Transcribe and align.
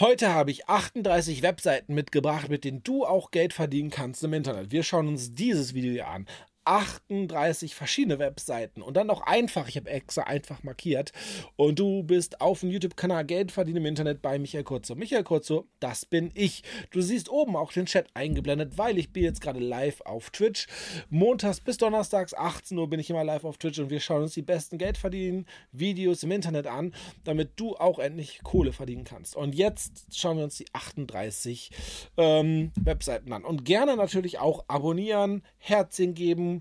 Heute 0.00 0.32
habe 0.32 0.50
ich 0.50 0.70
38 0.70 1.42
Webseiten 1.42 1.92
mitgebracht, 1.92 2.48
mit 2.48 2.64
denen 2.64 2.82
du 2.82 3.04
auch 3.04 3.30
Geld 3.30 3.52
verdienen 3.52 3.90
kannst 3.90 4.24
im 4.24 4.32
Internet. 4.32 4.72
Wir 4.72 4.84
schauen 4.84 5.06
uns 5.06 5.34
dieses 5.34 5.74
Video 5.74 6.04
an. 6.04 6.26
38 6.64 7.74
verschiedene 7.74 8.18
Webseiten 8.18 8.82
und 8.82 8.96
dann 8.96 9.06
noch 9.06 9.22
einfach, 9.22 9.68
ich 9.68 9.76
habe 9.76 9.90
extra 9.90 10.22
einfach 10.22 10.62
markiert 10.62 11.12
und 11.56 11.78
du 11.78 12.02
bist 12.02 12.40
auf 12.40 12.60
dem 12.60 12.70
YouTube-Kanal 12.70 13.24
Geld 13.24 13.52
verdienen 13.52 13.78
im 13.78 13.86
Internet 13.86 14.22
bei 14.22 14.38
Michael 14.38 14.64
Kurzo. 14.64 14.94
Michael 14.94 15.24
Kurzo, 15.24 15.66
das 15.80 16.04
bin 16.06 16.30
ich. 16.34 16.62
Du 16.90 17.00
siehst 17.00 17.28
oben 17.28 17.56
auch 17.56 17.72
den 17.72 17.86
Chat 17.86 18.08
eingeblendet, 18.14 18.78
weil 18.78 18.98
ich 18.98 19.12
bin 19.12 19.24
jetzt 19.24 19.40
gerade 19.40 19.60
live 19.60 20.00
auf 20.02 20.30
Twitch. 20.30 20.66
Montags 21.10 21.60
bis 21.60 21.78
Donnerstags 21.78 22.34
18 22.34 22.78
Uhr 22.78 22.88
bin 22.88 23.00
ich 23.00 23.10
immer 23.10 23.24
live 23.24 23.44
auf 23.44 23.58
Twitch 23.58 23.78
und 23.78 23.90
wir 23.90 24.00
schauen 24.00 24.22
uns 24.22 24.34
die 24.34 24.42
besten 24.42 24.78
Geld 24.78 24.98
verdienen 24.98 25.46
Videos 25.72 26.22
im 26.22 26.30
Internet 26.30 26.66
an, 26.66 26.94
damit 27.24 27.52
du 27.56 27.76
auch 27.76 27.98
endlich 27.98 28.40
Kohle 28.42 28.72
verdienen 28.72 29.04
kannst. 29.04 29.36
Und 29.36 29.54
jetzt 29.54 30.06
schauen 30.14 30.36
wir 30.36 30.44
uns 30.44 30.56
die 30.56 30.66
38 30.72 31.70
ähm, 32.16 32.72
Webseiten 32.80 33.32
an 33.32 33.44
und 33.44 33.64
gerne 33.64 33.96
natürlich 33.96 34.38
auch 34.38 34.64
abonnieren, 34.68 35.42
Herzchen 35.58 36.14
geben, 36.14 36.51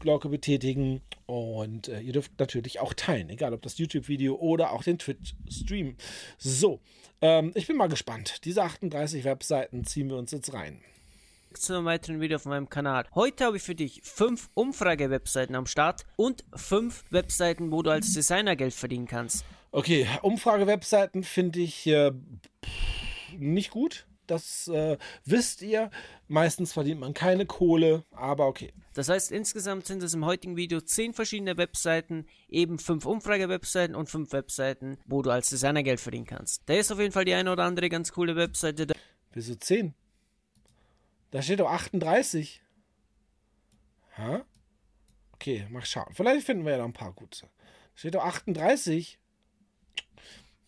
Glocke 0.00 0.28
betätigen 0.28 1.02
und 1.26 1.88
äh, 1.88 2.00
ihr 2.00 2.12
dürft 2.12 2.32
natürlich 2.38 2.80
auch 2.80 2.94
teilen, 2.94 3.30
egal 3.30 3.54
ob 3.54 3.62
das 3.62 3.78
YouTube-Video 3.78 4.34
oder 4.34 4.72
auch 4.72 4.82
den 4.82 4.98
Twitch-Stream. 4.98 5.96
So, 6.38 6.80
ähm, 7.20 7.52
ich 7.54 7.66
bin 7.66 7.76
mal 7.76 7.88
gespannt. 7.88 8.44
Diese 8.44 8.62
38 8.62 9.24
Webseiten 9.24 9.84
ziehen 9.84 10.08
wir 10.08 10.16
uns 10.16 10.32
jetzt 10.32 10.52
rein 10.52 10.80
zu 11.60 11.74
einem 11.74 11.86
weiteren 11.86 12.20
Video 12.20 12.36
auf 12.36 12.44
meinem 12.44 12.68
Kanal. 12.68 13.06
Heute 13.14 13.44
habe 13.44 13.56
ich 13.56 13.62
für 13.62 13.74
dich 13.74 14.00
fünf 14.04 14.50
Umfrage-Webseiten 14.54 15.54
am 15.54 15.66
Start 15.66 16.04
und 16.16 16.44
fünf 16.54 17.04
Webseiten, 17.10 17.72
wo 17.72 17.82
du 17.82 17.90
als 17.90 18.12
Designer 18.12 18.56
Geld 18.56 18.74
verdienen 18.74 19.06
kannst. 19.06 19.44
Okay, 19.72 20.06
Umfrage-Webseiten 20.22 21.22
finde 21.22 21.60
ich 21.60 21.86
äh, 21.86 22.12
nicht 23.38 23.70
gut. 23.70 24.06
Das 24.26 24.68
äh, 24.68 24.98
wisst 25.24 25.62
ihr. 25.62 25.90
Meistens 26.28 26.72
verdient 26.72 27.00
man 27.00 27.14
keine 27.14 27.46
Kohle, 27.46 28.04
aber 28.10 28.46
okay. 28.46 28.72
Das 28.94 29.08
heißt, 29.08 29.30
insgesamt 29.30 29.86
sind 29.86 30.02
es 30.02 30.14
im 30.14 30.24
heutigen 30.24 30.56
Video 30.56 30.80
10 30.80 31.12
verschiedene 31.12 31.56
Webseiten, 31.56 32.26
eben 32.48 32.78
5 32.78 33.04
Umfrage-Webseiten 33.04 33.94
und 33.94 34.08
5 34.08 34.32
Webseiten, 34.32 34.98
wo 35.06 35.22
du 35.22 35.30
als 35.30 35.50
Designer 35.50 35.82
Geld 35.82 36.00
verdienen 36.00 36.26
kannst. 36.26 36.62
Da 36.66 36.74
ist 36.74 36.90
auf 36.90 36.98
jeden 36.98 37.12
Fall 37.12 37.24
die 37.24 37.34
eine 37.34 37.52
oder 37.52 37.64
andere 37.64 37.88
ganz 37.88 38.12
coole 38.12 38.36
Webseite. 38.36 38.86
Wieso 39.32 39.54
10? 39.54 39.94
Da 41.30 41.42
steht 41.42 41.60
doch 41.60 41.70
38. 41.70 42.62
Hä? 44.14 44.40
Okay, 45.32 45.66
mach 45.70 45.84
schauen. 45.84 46.12
Vielleicht 46.14 46.46
finden 46.46 46.64
wir 46.64 46.72
ja 46.72 46.78
noch 46.78 46.86
ein 46.86 46.92
paar 46.92 47.12
gute. 47.12 47.42
Da 47.42 47.48
steht 47.94 48.14
doch 48.14 48.24
38. 48.24 49.18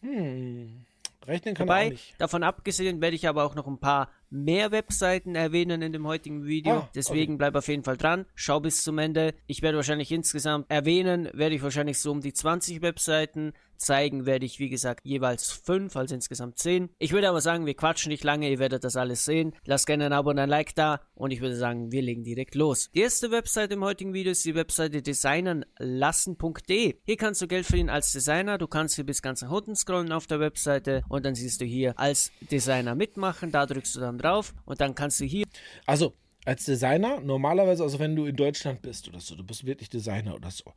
Hm. 0.02 0.84
Rechnen 1.28 1.54
kann 1.54 1.68
Wobei, 1.68 1.86
auch 1.86 1.90
nicht. 1.90 2.14
Davon 2.18 2.42
abgesehen 2.42 3.00
werde 3.00 3.14
ich 3.14 3.28
aber 3.28 3.44
auch 3.44 3.54
noch 3.54 3.66
ein 3.66 3.78
paar 3.78 4.10
mehr 4.30 4.72
Webseiten 4.72 5.34
erwähnen 5.34 5.82
in 5.82 5.92
dem 5.92 6.06
heutigen 6.06 6.46
Video. 6.46 6.78
Ah, 6.78 6.90
Deswegen 6.94 7.34
okay. 7.34 7.38
bleib 7.38 7.54
auf 7.54 7.68
jeden 7.68 7.84
Fall 7.84 7.96
dran. 7.96 8.24
Schau 8.34 8.60
bis 8.60 8.82
zum 8.82 8.98
Ende. 8.98 9.34
Ich 9.46 9.62
werde 9.62 9.76
wahrscheinlich 9.76 10.10
insgesamt 10.10 10.70
erwähnen, 10.70 11.28
werde 11.34 11.54
ich 11.54 11.62
wahrscheinlich 11.62 11.98
so 11.98 12.10
um 12.10 12.20
die 12.20 12.32
20 12.32 12.82
Webseiten. 12.82 13.52
Zeigen 13.78 14.26
werde 14.26 14.44
ich, 14.44 14.58
wie 14.58 14.68
gesagt, 14.68 15.00
jeweils 15.04 15.50
5, 15.50 15.96
also 15.96 16.14
insgesamt 16.14 16.58
10. 16.58 16.90
Ich 16.98 17.12
würde 17.12 17.28
aber 17.28 17.40
sagen, 17.40 17.66
wir 17.66 17.74
quatschen 17.74 18.10
nicht 18.10 18.24
lange, 18.24 18.50
ihr 18.50 18.58
werdet 18.58 18.84
das 18.84 18.96
alles 18.96 19.24
sehen. 19.24 19.54
Lasst 19.64 19.86
gerne 19.86 20.06
ein 20.06 20.12
Abo 20.12 20.30
und 20.30 20.38
ein 20.38 20.48
Like 20.48 20.74
da 20.74 21.00
und 21.14 21.30
ich 21.30 21.40
würde 21.40 21.56
sagen, 21.56 21.92
wir 21.92 22.02
legen 22.02 22.24
direkt 22.24 22.54
los. 22.54 22.90
Die 22.94 23.00
erste 23.00 23.30
Webseite 23.30 23.74
im 23.74 23.84
heutigen 23.84 24.12
Video 24.12 24.32
ist 24.32 24.44
die 24.44 24.54
Webseite 24.54 25.02
designernlassen.de. 25.02 26.98
Hier 27.04 27.16
kannst 27.16 27.40
du 27.42 27.46
Geld 27.46 27.66
verdienen 27.66 27.90
als 27.90 28.12
Designer. 28.12 28.58
Du 28.58 28.66
kannst 28.66 28.96
hier 28.96 29.04
bis 29.04 29.22
ganz 29.22 29.42
nach 29.42 29.50
unten 29.50 29.76
scrollen 29.76 30.12
auf 30.12 30.26
der 30.26 30.40
Webseite 30.40 31.02
und 31.08 31.24
dann 31.24 31.34
siehst 31.34 31.60
du 31.60 31.64
hier 31.64 31.98
als 31.98 32.32
Designer 32.50 32.94
mitmachen. 32.94 33.52
Da 33.52 33.66
drückst 33.66 33.96
du 33.96 34.00
dann 34.00 34.18
drauf 34.18 34.54
und 34.64 34.80
dann 34.80 34.94
kannst 34.94 35.20
du 35.20 35.24
hier. 35.24 35.46
Also, 35.86 36.14
als 36.44 36.64
Designer, 36.64 37.20
normalerweise, 37.20 37.82
also 37.82 37.98
wenn 37.98 38.16
du 38.16 38.24
in 38.24 38.34
Deutschland 38.34 38.80
bist 38.80 39.06
oder 39.08 39.20
so, 39.20 39.36
du 39.36 39.44
bist 39.44 39.66
wirklich 39.66 39.91
Designer 39.91 40.34
oder 40.34 40.50
so, 40.50 40.72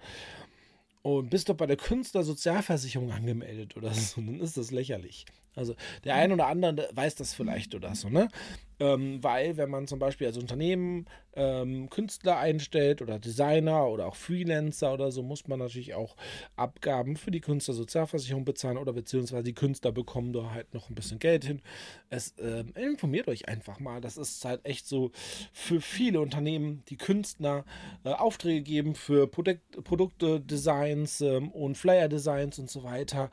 und 1.04 1.30
bist 1.30 1.50
doch 1.50 1.56
bei 1.56 1.66
der 1.66 1.78
Künstlersozialversicherung 1.78 3.12
angemeldet 3.12 3.76
oder 3.78 3.94
so, 3.94 4.22
dann 4.22 4.40
ist 4.40 4.58
das 4.58 4.72
lächerlich. 4.72 5.26
Also 5.56 5.76
der 6.04 6.16
ein 6.16 6.32
oder 6.32 6.48
andere 6.48 6.90
weiß 6.94 7.16
das 7.16 7.34
vielleicht 7.34 7.76
oder 7.76 7.94
so, 7.96 8.10
ne? 8.10 8.30
Ähm, 8.82 9.24
weil 9.24 9.58
wenn 9.58 9.70
man 9.70 9.86
zum 9.86 10.00
Beispiel 10.00 10.26
als 10.26 10.40
Unternehmen 10.40 11.06
ähm, 11.36 11.88
Künstler 11.92 12.40
einstellt 12.40 13.04
oder 13.04 13.20
Designer 13.20 13.88
oder 13.88 14.08
auch 14.08 14.16
Freelancer 14.16 14.92
oder 14.92 15.12
so, 15.12 15.22
muss 15.22 15.48
man 15.48 15.60
natürlich 15.60 15.94
auch 15.94 16.16
Abgaben 16.56 17.16
für 17.16 17.30
die 17.30 17.42
Künstlersozialversicherung 17.42 18.44
bezahlen 18.44 18.80
oder 18.80 18.92
beziehungsweise 18.94 19.44
die 19.44 19.54
Künstler 19.54 19.92
bekommen 19.92 20.34
da 20.34 20.50
halt 20.50 20.74
noch 20.74 20.90
ein 20.90 20.96
bisschen 20.96 21.20
Geld 21.20 21.46
hin. 21.46 21.62
Es 22.10 22.32
äh, 22.40 22.64
informiert 22.74 23.28
euch 23.28 23.48
einfach 23.48 23.80
mal. 23.80 24.02
Das 24.02 24.18
ist 24.18 24.44
halt 24.46 24.66
echt 24.66 24.88
so 24.88 25.12
für 25.54 25.80
viele 25.80 26.20
Unternehmen, 26.20 26.82
die 26.90 26.98
Künstler 26.98 27.66
äh, 28.04 28.10
Aufträge 28.10 28.64
geben 28.64 28.96
für 28.96 29.28
Produkt, 29.28 29.84
Produkte, 29.84 30.40
Designs 30.40 31.22
ähm, 31.22 31.52
und 31.52 31.78
Flyer-Designs 31.78 32.58
und 32.58 32.72
so 32.72 32.84
weiter. 32.84 33.30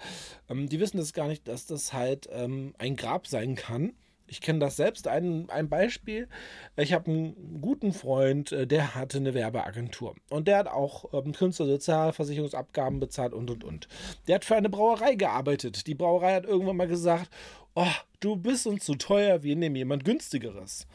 Ähm, 0.50 0.68
die 0.68 0.78
wissen 0.78 0.98
das 0.98 1.14
gar 1.14 1.26
nicht, 1.26 1.48
dass 1.48 1.64
das 1.64 1.94
halt 1.94 2.28
ähm, 2.30 2.74
ein 2.76 2.96
Grab 2.96 3.26
sein 3.26 3.54
kann 3.54 3.94
ich 4.28 4.40
kenne 4.40 4.58
das 4.58 4.76
selbst. 4.76 5.08
Ein, 5.08 5.48
ein 5.50 5.68
Beispiel. 5.68 6.28
Ich 6.76 6.92
habe 6.92 7.10
einen 7.10 7.60
guten 7.60 7.92
Freund, 7.92 8.52
äh, 8.52 8.66
der 8.66 8.94
hatte 8.94 9.18
eine 9.18 9.34
Werbeagentur. 9.34 10.14
Und 10.30 10.48
der 10.48 10.58
hat 10.58 10.68
auch 10.68 11.12
ähm, 11.12 11.32
Künstlersozialversicherungsabgaben 11.32 13.00
bezahlt 13.00 13.32
und, 13.32 13.50
und, 13.50 13.64
und. 13.64 13.88
Der 14.26 14.36
hat 14.36 14.44
für 14.44 14.56
eine 14.56 14.68
Brauerei 14.68 15.14
gearbeitet. 15.14 15.86
Die 15.86 15.94
Brauerei 15.94 16.34
hat 16.34 16.44
irgendwann 16.44 16.76
mal 16.76 16.88
gesagt, 16.88 17.30
oh, 17.74 17.86
du 18.20 18.34
bist 18.34 18.66
uns 18.66 18.84
zu 18.84 18.96
teuer, 18.96 19.44
wir 19.44 19.54
nehmen 19.54 19.76
jemand 19.76 20.04
günstigeres. 20.04 20.88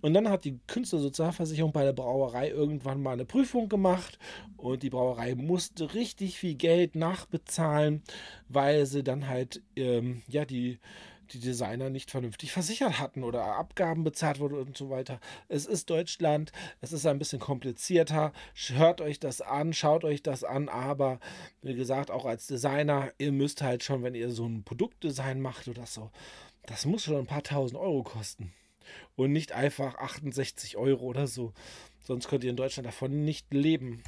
Und 0.00 0.14
dann 0.14 0.28
hat 0.28 0.44
die 0.44 0.58
Künstlersozialversicherung 0.68 1.72
bei 1.72 1.84
der 1.84 1.92
Brauerei 1.92 2.50
irgendwann 2.50 3.02
mal 3.02 3.12
eine 3.12 3.24
Prüfung 3.24 3.68
gemacht 3.68 4.18
und 4.56 4.84
die 4.84 4.90
Brauerei 4.90 5.34
musste 5.34 5.94
richtig 5.94 6.38
viel 6.38 6.54
Geld 6.54 6.94
nachbezahlen, 6.94 8.02
weil 8.48 8.86
sie 8.86 9.02
dann 9.02 9.26
halt, 9.26 9.62
ähm, 9.74 10.22
ja, 10.28 10.44
die 10.44 10.78
die 11.28 11.40
Designer 11.40 11.90
nicht 11.90 12.10
vernünftig 12.10 12.52
versichert 12.52 12.98
hatten 12.98 13.22
oder 13.22 13.44
Abgaben 13.56 14.04
bezahlt 14.04 14.40
wurden 14.40 14.58
und 14.58 14.76
so 14.76 14.90
weiter. 14.90 15.20
Es 15.48 15.66
ist 15.66 15.90
Deutschland, 15.90 16.52
es 16.80 16.92
ist 16.92 17.06
ein 17.06 17.18
bisschen 17.18 17.40
komplizierter. 17.40 18.32
Hört 18.74 19.00
euch 19.00 19.20
das 19.20 19.40
an, 19.40 19.72
schaut 19.72 20.04
euch 20.04 20.22
das 20.22 20.44
an, 20.44 20.68
aber 20.68 21.20
wie 21.62 21.74
gesagt, 21.74 22.10
auch 22.10 22.24
als 22.24 22.46
Designer, 22.46 23.12
ihr 23.18 23.32
müsst 23.32 23.62
halt 23.62 23.84
schon, 23.84 24.02
wenn 24.02 24.14
ihr 24.14 24.30
so 24.30 24.46
ein 24.46 24.64
Produktdesign 24.64 25.40
macht 25.40 25.68
oder 25.68 25.86
so, 25.86 26.10
das 26.66 26.84
muss 26.84 27.04
schon 27.04 27.16
ein 27.16 27.26
paar 27.26 27.42
tausend 27.42 27.80
Euro 27.80 28.02
kosten. 28.02 28.52
Und 29.16 29.32
nicht 29.32 29.52
einfach 29.52 29.96
68 29.96 30.76
Euro 30.76 31.04
oder 31.04 31.26
so. 31.26 31.52
Sonst 32.04 32.28
könnt 32.28 32.44
ihr 32.44 32.50
in 32.50 32.56
Deutschland 32.56 32.86
davon 32.86 33.24
nicht 33.24 33.52
leben 33.52 34.02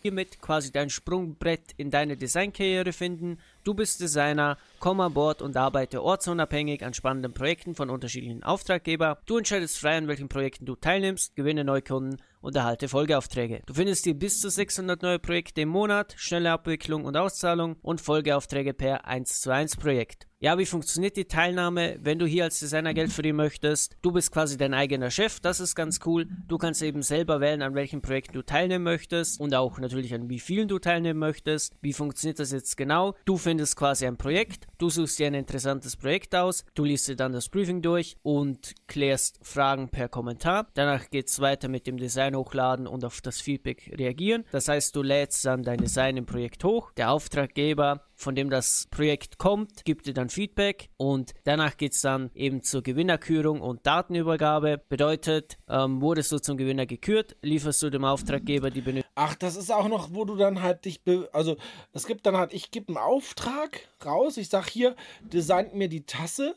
hiermit 0.00 0.40
quasi 0.40 0.70
dein 0.70 0.90
Sprungbrett 0.90 1.72
in 1.76 1.90
deine 1.90 2.16
Designkarriere 2.16 2.92
finden. 2.92 3.38
Du 3.64 3.74
bist 3.74 4.00
Designer, 4.00 4.56
komm 4.78 5.00
an 5.00 5.14
Bord 5.14 5.42
und 5.42 5.56
arbeite 5.56 6.02
ortsunabhängig 6.02 6.84
an 6.84 6.94
spannenden 6.94 7.34
Projekten 7.34 7.74
von 7.74 7.90
unterschiedlichen 7.90 8.42
Auftraggebern. 8.42 9.16
Du 9.26 9.38
entscheidest 9.38 9.78
frei, 9.78 9.96
an 9.96 10.08
welchen 10.08 10.28
Projekten 10.28 10.66
du 10.66 10.76
teilnimmst, 10.76 11.34
gewinne 11.36 11.64
Neukunden 11.64 12.20
und 12.40 12.56
erhalte 12.56 12.88
Folgeaufträge. 12.88 13.62
Du 13.66 13.74
findest 13.74 14.04
hier 14.04 14.14
bis 14.14 14.40
zu 14.40 14.48
600 14.48 15.02
neue 15.02 15.18
Projekte 15.18 15.62
im 15.62 15.70
Monat, 15.70 16.14
schnelle 16.16 16.52
Abwicklung 16.52 17.04
und 17.04 17.16
Auszahlung 17.16 17.76
und 17.82 18.00
Folgeaufträge 18.00 18.74
per 18.74 19.06
1 19.06 19.40
zu 19.40 19.50
1 19.50 19.76
Projekt. 19.76 20.27
Ja, 20.40 20.56
wie 20.56 20.66
funktioniert 20.66 21.16
die 21.16 21.24
Teilnahme, 21.24 21.98
wenn 22.00 22.20
du 22.20 22.24
hier 22.24 22.44
als 22.44 22.60
Designer 22.60 22.94
Geld 22.94 23.12
verdienen 23.12 23.38
möchtest? 23.38 23.96
Du 24.02 24.12
bist 24.12 24.30
quasi 24.30 24.56
dein 24.56 24.72
eigener 24.72 25.10
Chef, 25.10 25.40
das 25.40 25.58
ist 25.58 25.74
ganz 25.74 25.98
cool. 26.06 26.28
Du 26.46 26.58
kannst 26.58 26.80
eben 26.80 27.02
selber 27.02 27.40
wählen, 27.40 27.60
an 27.60 27.74
welchen 27.74 28.02
Projekten 28.02 28.34
du 28.34 28.42
teilnehmen 28.42 28.84
möchtest 28.84 29.40
und 29.40 29.52
auch 29.52 29.80
natürlich 29.80 30.14
an 30.14 30.30
wie 30.30 30.38
vielen 30.38 30.68
du 30.68 30.78
teilnehmen 30.78 31.18
möchtest. 31.18 31.74
Wie 31.80 31.92
funktioniert 31.92 32.38
das 32.38 32.52
jetzt 32.52 32.76
genau? 32.76 33.16
Du 33.24 33.36
findest 33.36 33.74
quasi 33.74 34.06
ein 34.06 34.16
Projekt, 34.16 34.68
du 34.78 34.90
suchst 34.90 35.18
dir 35.18 35.26
ein 35.26 35.34
interessantes 35.34 35.96
Projekt 35.96 36.36
aus, 36.36 36.64
du 36.76 36.84
liest 36.84 37.08
dir 37.08 37.16
dann 37.16 37.32
das 37.32 37.48
Briefing 37.48 37.82
durch 37.82 38.16
und 38.22 38.76
klärst 38.86 39.40
Fragen 39.42 39.88
per 39.88 40.08
Kommentar. 40.08 40.68
Danach 40.74 41.10
geht's 41.10 41.40
weiter 41.40 41.66
mit 41.66 41.88
dem 41.88 41.96
Design 41.96 42.36
hochladen 42.36 42.86
und 42.86 43.04
auf 43.04 43.20
das 43.22 43.40
Feedback 43.40 43.92
reagieren. 43.98 44.44
Das 44.52 44.68
heißt, 44.68 44.94
du 44.94 45.02
lädst 45.02 45.44
dann 45.44 45.64
dein 45.64 45.78
Design 45.78 46.16
im 46.16 46.26
Projekt 46.26 46.62
hoch. 46.62 46.92
Der 46.92 47.10
Auftraggeber 47.10 48.04
von 48.18 48.34
dem 48.34 48.50
das 48.50 48.88
Projekt 48.90 49.38
kommt, 49.38 49.84
gibt 49.84 50.06
dir 50.06 50.12
dann 50.12 50.28
Feedback 50.28 50.90
und 50.96 51.32
danach 51.44 51.76
geht 51.76 51.92
es 51.92 52.00
dann 52.00 52.30
eben 52.34 52.62
zur 52.62 52.82
Gewinnerkürung 52.82 53.60
und 53.60 53.86
Datenübergabe. 53.86 54.82
Bedeutet, 54.88 55.56
ähm, 55.68 56.02
wurdest 56.02 56.32
du 56.32 56.38
zum 56.40 56.56
Gewinner 56.56 56.84
gekürt, 56.84 57.36
lieferst 57.42 57.80
du 57.82 57.90
dem 57.90 58.04
Auftraggeber 58.04 58.70
die 58.70 58.80
Benötigung. 58.80 59.10
Ach, 59.14 59.36
das 59.36 59.54
ist 59.54 59.70
auch 59.70 59.88
noch, 59.88 60.12
wo 60.12 60.24
du 60.24 60.34
dann 60.34 60.60
halt 60.62 60.84
dich, 60.84 61.00
also 61.32 61.56
es 61.92 62.06
gibt 62.06 62.26
dann 62.26 62.36
halt, 62.36 62.52
ich 62.52 62.72
gebe 62.72 62.88
einen 62.88 62.96
Auftrag 62.98 63.88
raus, 64.04 64.36
ich 64.36 64.48
sag 64.48 64.68
hier, 64.68 64.96
designt 65.22 65.74
mir 65.74 65.88
die 65.88 66.04
Tasse 66.04 66.56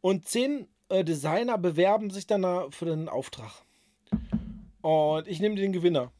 und 0.00 0.28
zehn 0.28 0.68
äh, 0.90 1.02
Designer 1.02 1.58
bewerben 1.58 2.10
sich 2.10 2.28
dann 2.28 2.70
für 2.70 2.84
den 2.84 3.08
Auftrag. 3.08 3.50
Und 4.80 5.26
ich 5.26 5.40
nehme 5.40 5.56
den 5.56 5.72
Gewinner. 5.72 6.12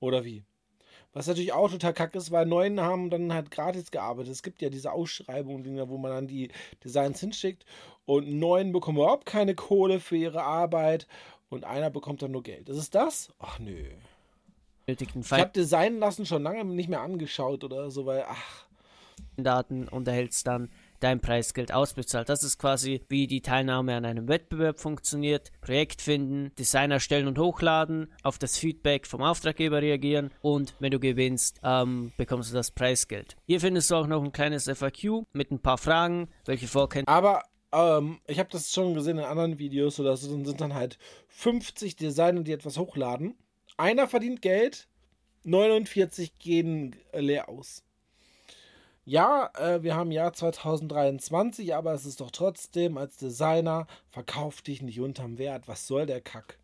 Oder 0.00 0.24
wie? 0.24 0.44
Was 1.16 1.28
natürlich 1.28 1.54
auch 1.54 1.70
total 1.70 1.94
kacke 1.94 2.18
ist, 2.18 2.30
weil 2.30 2.44
neun 2.44 2.78
haben 2.78 3.08
dann 3.08 3.32
halt 3.32 3.50
gratis 3.50 3.90
gearbeitet. 3.90 4.30
Es 4.30 4.42
gibt 4.42 4.60
ja 4.60 4.68
diese 4.68 4.92
Ausschreibungen, 4.92 5.88
wo 5.88 5.96
man 5.96 6.10
dann 6.10 6.26
die 6.26 6.50
Designs 6.84 7.20
hinschickt 7.20 7.64
und 8.04 8.30
neun 8.38 8.70
bekommen 8.70 8.98
überhaupt 8.98 9.24
keine 9.24 9.54
Kohle 9.54 9.98
für 9.98 10.18
ihre 10.18 10.42
Arbeit 10.42 11.06
und 11.48 11.64
einer 11.64 11.88
bekommt 11.88 12.20
dann 12.20 12.32
nur 12.32 12.42
Geld. 12.42 12.68
Ist 12.68 12.76
es 12.76 12.90
das? 12.90 13.32
Ach 13.38 13.58
nö. 13.58 13.92
Ich 14.84 14.98
habe 15.32 15.52
Design 15.52 16.00
lassen 16.00 16.26
schon 16.26 16.42
lange 16.42 16.66
nicht 16.66 16.90
mehr 16.90 17.00
angeschaut 17.00 17.64
oder 17.64 17.90
so, 17.90 18.04
weil 18.04 18.26
ach. 18.28 18.66
Daten 19.38 19.88
und 19.88 20.06
erhältst 20.06 20.46
dann 20.46 20.68
dein 21.06 21.20
Preisgeld 21.20 21.72
ausbezahlt. 21.72 22.28
Das 22.28 22.42
ist 22.42 22.58
quasi, 22.58 23.00
wie 23.08 23.28
die 23.28 23.40
Teilnahme 23.40 23.94
an 23.94 24.04
einem 24.04 24.26
Wettbewerb 24.26 24.80
funktioniert. 24.80 25.52
Projekt 25.60 26.02
finden, 26.02 26.52
Design 26.58 26.90
erstellen 26.90 27.28
und 27.28 27.38
hochladen, 27.38 28.12
auf 28.24 28.38
das 28.38 28.58
Feedback 28.58 29.06
vom 29.06 29.22
Auftraggeber 29.22 29.80
reagieren 29.80 30.32
und 30.40 30.74
wenn 30.80 30.90
du 30.90 30.98
gewinnst, 30.98 31.60
ähm, 31.62 32.12
bekommst 32.16 32.50
du 32.50 32.54
das 32.54 32.72
Preisgeld. 32.72 33.36
Hier 33.46 33.60
findest 33.60 33.90
du 33.90 33.94
auch 33.94 34.08
noch 34.08 34.22
ein 34.24 34.32
kleines 34.32 34.68
FAQ 34.68 35.24
mit 35.32 35.52
ein 35.52 35.60
paar 35.60 35.78
Fragen, 35.78 36.28
welche 36.44 36.66
Vorkenntnisse. 36.66 37.16
Aber 37.16 37.44
ähm, 37.72 38.18
ich 38.26 38.40
habe 38.40 38.48
das 38.50 38.72
schon 38.72 38.94
gesehen 38.94 39.18
in 39.18 39.24
anderen 39.24 39.60
Videos, 39.60 39.96
so 39.96 40.02
dass 40.02 40.22
sind 40.22 40.60
dann 40.60 40.74
halt 40.74 40.98
50 41.28 41.94
Designer, 41.94 42.42
die 42.42 42.52
etwas 42.52 42.78
hochladen. 42.78 43.36
Einer 43.76 44.08
verdient 44.08 44.42
Geld, 44.42 44.88
49 45.44 46.36
gehen 46.40 46.96
leer 47.12 47.48
aus. 47.48 47.85
Ja, 49.08 49.50
äh, 49.56 49.84
wir 49.84 49.94
haben 49.94 50.10
Jahr 50.10 50.32
2023, 50.32 51.76
aber 51.76 51.94
es 51.94 52.06
ist 52.06 52.20
doch 52.20 52.32
trotzdem 52.32 52.98
als 52.98 53.16
Designer, 53.16 53.86
verkauf 54.10 54.62
dich 54.62 54.82
nicht 54.82 55.00
unterm 55.00 55.38
Wert. 55.38 55.68
Was 55.68 55.86
soll 55.86 56.06
der 56.06 56.20
Kack? 56.20 56.58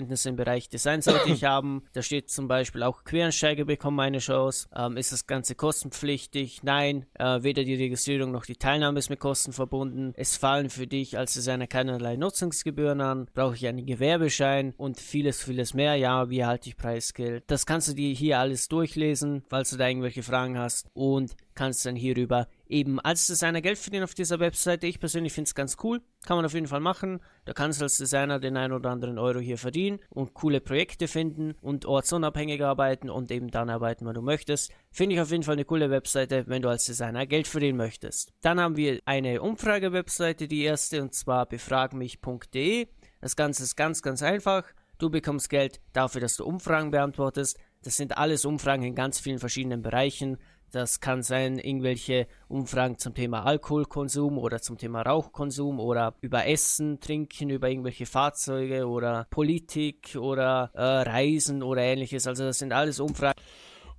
Kenntnisse 0.00 0.30
im 0.30 0.36
Bereich 0.36 0.70
Design 0.70 1.02
sollte 1.02 1.30
ich 1.30 1.44
haben. 1.44 1.82
Da 1.92 2.00
steht 2.00 2.30
zum 2.30 2.48
Beispiel 2.48 2.82
auch 2.82 3.04
Quereinsteiger 3.04 3.66
bekommen 3.66 4.00
eine 4.00 4.18
Chance. 4.18 4.66
Ähm, 4.74 4.96
ist 4.96 5.12
das 5.12 5.26
Ganze 5.26 5.54
kostenpflichtig? 5.54 6.62
Nein, 6.62 7.04
äh, 7.18 7.42
weder 7.42 7.64
die 7.64 7.74
Registrierung 7.74 8.30
noch 8.30 8.46
die 8.46 8.56
Teilnahme 8.56 8.98
ist 8.98 9.10
mit 9.10 9.20
Kosten 9.20 9.52
verbunden. 9.52 10.14
Es 10.16 10.38
fallen 10.38 10.70
für 10.70 10.86
dich 10.86 11.18
als 11.18 11.34
Designer 11.34 11.66
keinerlei 11.66 12.16
Nutzungsgebühren 12.16 13.02
an. 13.02 13.26
Brauche 13.34 13.56
ich 13.56 13.66
einen 13.66 13.84
Gewerbeschein 13.84 14.72
und 14.78 14.98
vieles, 14.98 15.42
vieles 15.42 15.74
mehr. 15.74 15.96
Ja, 15.96 16.30
wie 16.30 16.38
erhalte 16.38 16.70
ich 16.70 16.78
Preisgeld? 16.78 17.44
Das 17.48 17.66
kannst 17.66 17.88
du 17.88 17.92
dir 17.92 18.10
hier 18.14 18.38
alles 18.38 18.68
durchlesen, 18.68 19.42
falls 19.50 19.68
du 19.68 19.76
da 19.76 19.86
irgendwelche 19.86 20.22
Fragen 20.22 20.58
hast 20.58 20.88
und 20.94 21.36
kannst 21.54 21.84
dann 21.84 21.96
hierüber 21.96 22.48
eben 22.70 23.00
als 23.00 23.26
Designer 23.26 23.60
Geld 23.60 23.78
verdienen 23.78 24.04
auf 24.04 24.14
dieser 24.14 24.40
Webseite. 24.40 24.86
Ich 24.86 25.00
persönlich 25.00 25.32
finde 25.32 25.48
es 25.48 25.54
ganz 25.54 25.76
cool. 25.82 26.00
Kann 26.26 26.36
man 26.36 26.46
auf 26.46 26.54
jeden 26.54 26.66
Fall 26.66 26.80
machen. 26.80 27.20
Da 27.44 27.52
kannst 27.52 27.80
du 27.80 27.84
als 27.84 27.98
Designer 27.98 28.38
den 28.38 28.56
einen 28.56 28.72
oder 28.72 28.90
anderen 28.90 29.18
Euro 29.18 29.40
hier 29.40 29.58
verdienen 29.58 29.98
und 30.08 30.34
coole 30.34 30.60
Projekte 30.60 31.08
finden 31.08 31.54
und 31.60 31.84
ortsunabhängig 31.84 32.62
arbeiten 32.62 33.10
und 33.10 33.30
eben 33.30 33.50
dann 33.50 33.70
arbeiten, 33.70 34.06
wenn 34.06 34.14
du 34.14 34.22
möchtest. 34.22 34.72
Finde 34.90 35.16
ich 35.16 35.20
auf 35.20 35.30
jeden 35.30 35.42
Fall 35.42 35.54
eine 35.54 35.64
coole 35.64 35.90
Webseite, 35.90 36.44
wenn 36.46 36.62
du 36.62 36.68
als 36.68 36.84
Designer 36.84 37.26
Geld 37.26 37.48
verdienen 37.48 37.76
möchtest. 37.76 38.32
Dann 38.40 38.60
haben 38.60 38.76
wir 38.76 39.00
eine 39.04 39.42
Umfrage-Webseite, 39.42 40.48
die 40.48 40.62
erste, 40.62 41.02
und 41.02 41.14
zwar 41.14 41.46
befragmich.de. 41.46 42.86
Das 43.20 43.36
Ganze 43.36 43.64
ist 43.64 43.76
ganz, 43.76 44.02
ganz 44.02 44.22
einfach. 44.22 44.64
Du 44.98 45.10
bekommst 45.10 45.48
Geld 45.48 45.80
dafür, 45.92 46.20
dass 46.20 46.36
du 46.36 46.44
Umfragen 46.44 46.90
beantwortest. 46.90 47.58
Das 47.82 47.96
sind 47.96 48.18
alles 48.18 48.44
Umfragen 48.44 48.82
in 48.82 48.94
ganz 48.94 49.18
vielen 49.18 49.38
verschiedenen 49.38 49.80
Bereichen. 49.80 50.36
Das 50.70 51.00
kann 51.00 51.22
sein, 51.22 51.58
irgendwelche 51.58 52.26
Umfragen 52.48 52.98
zum 52.98 53.14
Thema 53.14 53.44
Alkoholkonsum 53.44 54.38
oder 54.38 54.60
zum 54.60 54.78
Thema 54.78 55.02
Rauchkonsum 55.02 55.80
oder 55.80 56.14
über 56.20 56.46
Essen, 56.46 57.00
Trinken, 57.00 57.50
über 57.50 57.68
irgendwelche 57.68 58.06
Fahrzeuge 58.06 58.86
oder 58.86 59.26
Politik 59.30 60.16
oder 60.16 60.70
äh, 60.74 60.82
Reisen 60.82 61.62
oder 61.62 61.82
ähnliches. 61.82 62.26
Also 62.26 62.44
das 62.44 62.58
sind 62.58 62.72
alles 62.72 63.00
Umfragen. 63.00 63.40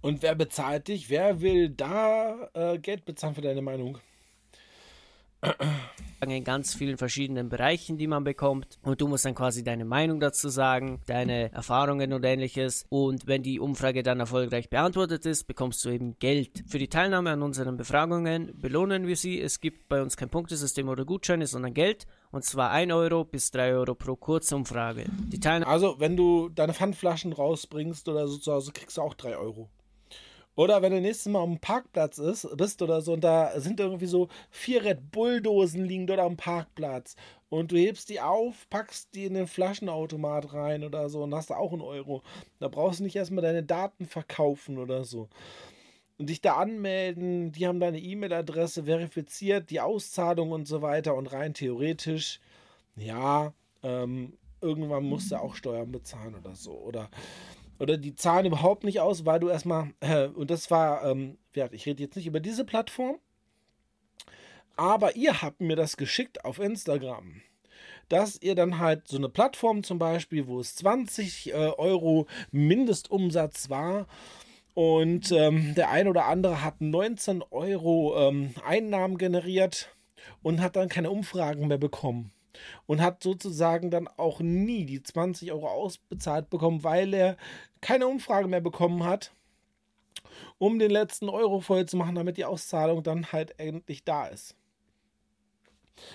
Und 0.02 0.22
wer 0.24 0.36
bezahlt 0.36 0.88
dich? 0.88 1.10
Wer 1.10 1.42
will 1.42 1.70
da 1.70 2.50
äh, 2.54 2.80
Geld 2.80 3.06
bezahlen 3.06 3.36
für 3.36 3.42
deine 3.42 3.62
Meinung? 3.62 4.00
In 6.30 6.44
ganz 6.44 6.76
vielen 6.76 6.98
verschiedenen 6.98 7.50
Bereichen, 7.50 7.98
die 7.98 8.08
man 8.08 8.24
bekommt. 8.24 8.78
Und 8.84 9.02
du 9.02 9.08
musst 9.08 9.26
dann 9.26 9.34
quasi 9.34 9.64
deine 9.64 9.86
Meinung 9.86 10.20
dazu 10.20 10.50
sagen, 10.50 11.02
deine 11.08 11.52
Erfahrungen 11.52 12.14
und 12.14 12.24
ähnliches. 12.24 12.86
Und 12.90 13.26
wenn 13.26 13.42
die 13.42 13.60
Umfrage 13.60 14.04
dann 14.04 14.20
erfolgreich 14.20 14.70
beantwortet 14.70 15.26
ist, 15.26 15.46
bekommst 15.46 15.84
du 15.84 15.90
eben 15.90 16.18
Geld. 16.20 16.64
Für 16.68 16.78
die 16.78 16.90
Teilnahme 16.90 17.32
an 17.32 17.42
unseren 17.42 17.78
Befragungen 17.78 18.52
belohnen 18.60 19.08
wir 19.08 19.16
sie. 19.16 19.42
Es 19.42 19.60
gibt 19.60 19.90
bei 19.90 20.02
uns 20.02 20.18
kein 20.18 20.30
Punktesystem 20.30 20.88
oder 20.90 21.06
Gutscheine, 21.06 21.48
sondern 21.48 21.74
Geld. 21.74 22.06
Und 22.32 22.46
zwar 22.46 22.72
1 22.72 22.94
Euro 22.94 23.26
bis 23.26 23.52
3 23.52 23.74
Euro 23.74 23.96
pro 23.96 24.16
Kurzumfrage. 24.16 25.06
Die 25.28 25.40
also, 25.48 26.00
wenn 26.00 26.16
du 26.16 26.50
deine 26.50 26.74
Pfandflaschen 26.74 27.34
rausbringst 27.34 28.08
oder 28.08 28.28
so 28.28 28.38
zu 28.38 28.54
Hause, 28.54 28.72
kriegst 28.72 28.98
du 28.98 29.02
auch 29.02 29.16
3 29.16 29.38
Euro. 29.38 29.70
Oder 30.56 30.82
wenn 30.82 30.92
du 30.92 31.00
nächstes 31.00 31.32
Mal 31.32 31.44
am 31.44 31.60
Parkplatz 31.60 32.18
ist, 32.18 32.48
bist 32.58 32.82
oder 32.82 33.02
so 33.02 33.14
und 33.14 33.24
da 33.24 33.60
sind 33.60 33.80
irgendwie 33.80 34.06
so 34.06 34.28
vier 34.50 34.84
Red 34.84 35.12
Bull-Dosen 35.12 35.86
liegen 35.86 36.08
dort 36.08 36.20
am 36.20 36.36
Parkplatz 36.36 37.16
und 37.50 37.72
du 37.72 37.78
hebst 37.78 38.10
die 38.10 38.20
auf, 38.20 38.70
packst 38.70 39.16
die 39.16 39.26
in 39.26 39.34
den 39.34 39.48
Flaschenautomat 39.48 40.54
rein 40.54 40.84
oder 40.84 41.10
so 41.10 41.24
und 41.24 41.34
hast 41.34 41.50
da 41.52 41.56
auch 41.56 41.72
einen 41.72 41.82
Euro. 41.82 42.22
Da 42.60 42.68
brauchst 42.68 43.00
du 43.00 43.04
nicht 43.04 43.16
erstmal 43.16 43.44
deine 43.44 43.64
Daten 43.64 44.06
verkaufen 44.06 44.78
oder 44.78 45.04
so. 45.06 45.30
Und 46.18 46.30
dich 46.30 46.42
da 46.42 46.58
anmelden, 46.58 47.52
die 47.52 47.66
haben 47.66 47.80
deine 47.80 48.00
E-Mail-Adresse 48.00 48.84
verifiziert, 48.84 49.70
die 49.70 49.80
Auszahlung 49.80 50.52
und 50.52 50.68
so 50.68 50.82
weiter 50.82 51.16
und 51.16 51.28
rein 51.34 51.54
theoretisch, 51.54 52.40
ja, 52.96 53.54
ähm, 53.84 54.38
irgendwann 54.62 55.04
musst 55.04 55.32
du 55.32 55.38
auch 55.38 55.56
Steuern 55.56 55.92
bezahlen 55.92 56.36
oder 56.36 56.56
so. 56.56 56.74
Oder 56.74 57.10
oder 57.82 57.98
die 57.98 58.16
zahlen 58.16 58.46
überhaupt 58.46 58.84
nicht 58.84 59.00
aus, 59.00 59.26
weil 59.26 59.40
du 59.40 59.50
erstmal, 59.50 59.92
äh, 60.02 60.28
und 60.28 60.52
das 60.52 60.70
war, 60.70 61.04
ähm, 61.04 61.38
ich 61.72 61.86
rede 61.86 62.04
jetzt 62.04 62.16
nicht 62.16 62.28
über 62.28 62.40
diese 62.40 62.64
Plattform, 62.64 63.18
aber 64.76 65.16
ihr 65.16 65.42
habt 65.42 65.62
mir 65.62 65.76
das 65.76 65.98
geschickt 65.98 66.46
auf 66.46 66.60
Instagram, 66.60 67.42
dass 68.08 68.40
ihr 68.42 68.54
dann 68.54 68.78
halt 68.78 69.08
so 69.08 69.18
eine 69.18 69.30
Plattform 69.30 69.84
zum 69.84 69.98
Beispiel, 69.98 70.48
wo 70.48 70.60
es 70.60 70.76
20 70.76 71.50
äh, 71.50 71.54
Euro 71.54 72.28
Mindestumsatz 72.52 73.70
war, 73.70 74.08
und 74.74 75.34
ähm, 75.34 75.76
der 75.76 75.90
ein 75.90 76.08
oder 76.08 76.28
andere 76.28 76.64
hat 76.64 76.80
19 76.80 77.44
Euro 77.52 78.16
ähm, 78.18 78.54
Einnahmen 78.66 79.18
generiert 79.18 79.90
und 80.44 80.62
hat 80.62 80.78
dann 80.78 80.88
keine 80.88 81.12
Umfragen 81.12 81.68
mehr 81.68 81.78
bekommen 81.78 82.32
und 82.86 83.02
hat 83.02 83.24
sozusagen 83.24 83.92
dann 83.92 84.08
auch 84.08 84.40
nie 84.40 84.86
die 84.86 85.02
20 85.02 85.52
Euro 85.52 85.68
ausbezahlt 85.68 86.50
bekommen, 86.50 86.84
weil 86.84 87.14
er 87.14 87.38
keine 87.82 88.08
Umfrage 88.08 88.48
mehr 88.48 88.62
bekommen 88.62 89.04
hat, 89.04 89.32
um 90.58 90.80
den 90.80 90.92
letzten 90.92 91.30
Euro 91.30 91.62
voll 91.62 91.86
zu 91.86 91.98
machen, 91.98 92.16
damit 92.16 92.38
die 92.38 92.46
Auszahlung 92.46 93.04
dann 93.04 93.32
halt 93.32 93.60
endlich 93.60 94.04
da 94.04 94.28
ist. 94.28 94.56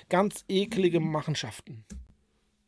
Ganz 0.09 0.45
eklige 0.49 1.01
Machenschaften. 1.01 1.85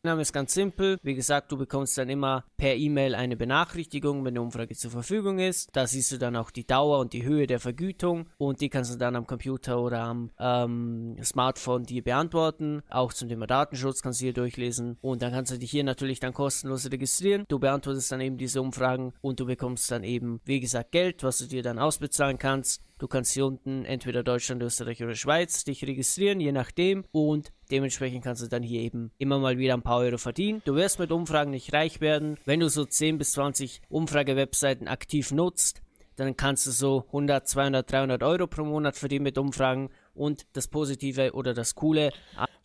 Name 0.05 0.23
ist 0.23 0.33
ganz 0.33 0.55
simpel. 0.55 0.97
Wie 1.03 1.17
gesagt, 1.17 1.51
du 1.51 1.57
bekommst 1.57 1.99
dann 1.99 2.09
immer 2.09 2.45
per 2.57 2.77
E-Mail 2.77 3.17
eine 3.17 3.37
Benachrichtigung, 3.37 4.21
wenn 4.25 4.35
eine 4.35 4.43
Umfrage 4.43 4.77
zur 4.77 4.93
Verfügung 4.93 5.41
ist. 5.41 5.71
Da 5.73 5.89
siehst 5.89 6.13
du 6.13 6.19
dann 6.19 6.37
auch 6.37 6.53
die 6.53 6.65
Dauer 6.65 7.01
und 7.01 7.13
die 7.15 7.25
Höhe 7.25 7.49
der 7.49 7.59
Vergütung 7.59 8.29
und 8.39 8.61
die 8.61 8.69
kannst 8.69 8.95
du 8.95 8.97
dann 8.97 9.17
am 9.17 9.27
Computer 9.27 9.81
oder 9.81 10.03
am 10.03 10.31
ähm, 10.39 11.17
Smartphone 11.25 11.83
dir 11.83 12.05
beantworten. 12.05 12.83
Auch 12.89 13.13
zum 13.13 13.29
Thema 13.29 13.49
Datenschutz 13.49 14.01
kannst 14.01 14.21
du 14.21 14.27
hier 14.27 14.33
durchlesen 14.33 14.99
und 15.01 15.21
dann 15.21 15.33
kannst 15.33 15.51
du 15.51 15.59
dich 15.59 15.73
hier 15.73 15.83
natürlich 15.83 16.21
dann 16.21 16.33
kostenlos 16.33 16.89
registrieren. 16.89 17.45
Du 17.49 17.59
beantwortest 17.59 18.13
dann 18.13 18.21
eben 18.21 18.39
diese 18.39 18.63
Umfragen 18.63 19.15
und 19.21 19.41
du 19.41 19.47
bekommst 19.47 19.91
dann 19.91 20.05
eben, 20.05 20.41
wie 20.45 20.61
gesagt, 20.61 20.93
Geld, 20.93 21.25
was 21.25 21.39
du 21.39 21.47
dir 21.47 21.65
dann 21.65 21.81
ausbezahlen 21.81 22.39
kannst. 22.39 22.83
Du 22.99 23.07
kannst 23.07 23.33
hier 23.33 23.47
unten 23.47 23.85
entweder 23.85 24.25
Deutschland, 24.25 24.61
Österreich 24.61 25.03
oder 25.05 25.15
Schweiz 25.15 25.63
dich 25.63 25.85
registrieren, 25.87 26.41
je 26.41 26.51
nachdem. 26.51 27.05
Und 27.13 27.53
dementsprechend 27.71 28.25
kannst 28.25 28.43
du 28.43 28.49
dann 28.49 28.65
hier 28.65 28.81
eben 28.81 29.13
immer 29.19 29.39
mal 29.39 29.57
wieder 29.57 29.75
ein 29.75 29.83
paar 29.83 29.99
Euro 29.99 30.19
verdienen. 30.19 30.63
Du 30.65 30.75
wirst 30.75 30.99
mit 30.99 31.13
Umfragen 31.13 31.53
nicht 31.53 31.73
reich 31.73 32.01
werden. 32.01 32.39
Wenn 32.45 32.59
du 32.59 32.69
so 32.69 32.85
10 32.85 33.19
bis 33.19 33.33
20 33.33 33.83
Umfragewebseiten 33.89 34.89
aktiv 34.89 35.31
nutzt, 35.31 35.81
dann 36.17 36.37
kannst 36.37 36.67
du 36.67 36.73
so 36.73 37.05
100, 37.07 37.47
200, 37.47 37.93
300 37.93 38.23
Euro 38.25 38.49
pro 38.49 38.65
Monat 38.65 38.97
verdienen 38.97 39.23
mit 39.23 39.39
Umfragen. 39.39 39.91
Und 40.13 40.47
das 40.55 40.67
Positive 40.67 41.35
oder 41.35 41.55
das 41.55 41.77
Coole. 41.77 42.11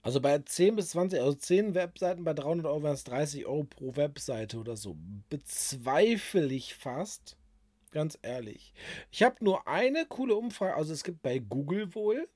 Also 0.01 0.19
bei 0.19 0.39
10 0.39 0.75
bis 0.75 0.89
20, 0.89 1.21
also 1.21 1.37
10 1.37 1.75
Webseiten 1.75 2.23
bei 2.23 2.33
300 2.33 2.65
Euro 2.65 2.81
wären 2.81 2.95
es 2.95 3.03
30 3.03 3.45
Euro 3.45 3.65
pro 3.65 3.95
Webseite 3.95 4.57
oder 4.57 4.75
so. 4.75 4.97
Bezweifle 5.29 6.47
ich 6.47 6.73
fast. 6.73 7.37
Ganz 7.93 8.17
ehrlich. 8.23 8.73
Ich 9.11 9.23
habe 9.23 9.35
nur 9.41 9.67
eine 9.67 10.05
coole 10.07 10.35
Umfrage. 10.35 10.75
Also 10.75 10.93
es 10.93 11.03
gibt 11.03 11.21
bei 11.21 11.39
Google 11.39 11.93
wohl 11.93 12.27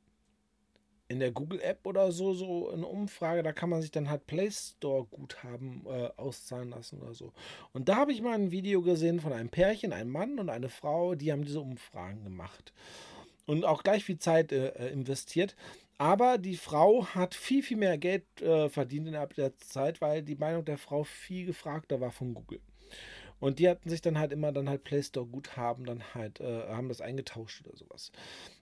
in 1.07 1.19
der 1.19 1.31
Google 1.31 1.61
App 1.61 1.85
oder 1.85 2.11
so 2.11 2.33
so 2.33 2.69
eine 2.69 2.85
Umfrage, 2.85 3.41
da 3.41 3.53
kann 3.53 3.69
man 3.69 3.81
sich 3.81 3.91
dann 3.91 4.09
halt 4.09 4.27
Play 4.27 4.51
Store 4.51 5.05
Guthaben 5.05 5.85
äh, 5.87 6.09
auszahlen 6.17 6.69
lassen 6.69 7.01
oder 7.01 7.13
so. 7.13 7.33
Und 7.73 7.89
da 7.89 7.95
habe 7.95 8.11
ich 8.11 8.21
mal 8.21 8.33
ein 8.33 8.51
Video 8.51 8.81
gesehen 8.81 9.19
von 9.19 9.33
einem 9.33 9.49
Pärchen, 9.49 9.93
einem 9.93 10.11
Mann 10.11 10.37
und 10.37 10.49
eine 10.49 10.69
Frau, 10.69 11.15
die 11.15 11.31
haben 11.31 11.45
diese 11.45 11.61
Umfragen 11.61 12.23
gemacht 12.23 12.73
und 13.45 13.63
auch 13.65 13.83
gleich 13.83 14.03
viel 14.03 14.19
Zeit 14.19 14.51
äh, 14.51 14.67
äh 14.67 14.91
investiert. 14.91 15.55
Aber 15.97 16.37
die 16.37 16.57
Frau 16.57 17.07
hat 17.07 17.33
viel, 17.33 17.63
viel 17.63 17.77
mehr 17.77 17.97
Geld 17.97 18.23
äh, 18.41 18.69
verdient 18.69 19.07
innerhalb 19.07 19.33
der 19.33 19.57
Zeit, 19.57 20.01
weil 20.01 20.21
die 20.21 20.35
Meinung 20.35 20.63
der 20.63 20.77
Frau 20.77 21.03
viel 21.03 21.47
gefragter 21.47 21.99
war 21.99 22.11
von 22.11 22.35
Google. 22.35 22.59
Und 23.39 23.59
die 23.59 23.69
hatten 23.69 23.89
sich 23.89 24.01
dann 24.01 24.17
halt 24.17 24.31
immer 24.31 24.51
dann 24.51 24.67
halt 24.67 24.83
Play 24.83 25.03
Store 25.03 25.25
Guthaben 25.25 25.85
dann 25.85 26.03
halt, 26.15 26.39
äh, 26.39 26.67
haben 26.67 26.89
das 26.89 27.01
eingetauscht 27.01 27.65
oder 27.65 27.77
sowas. 27.77 28.11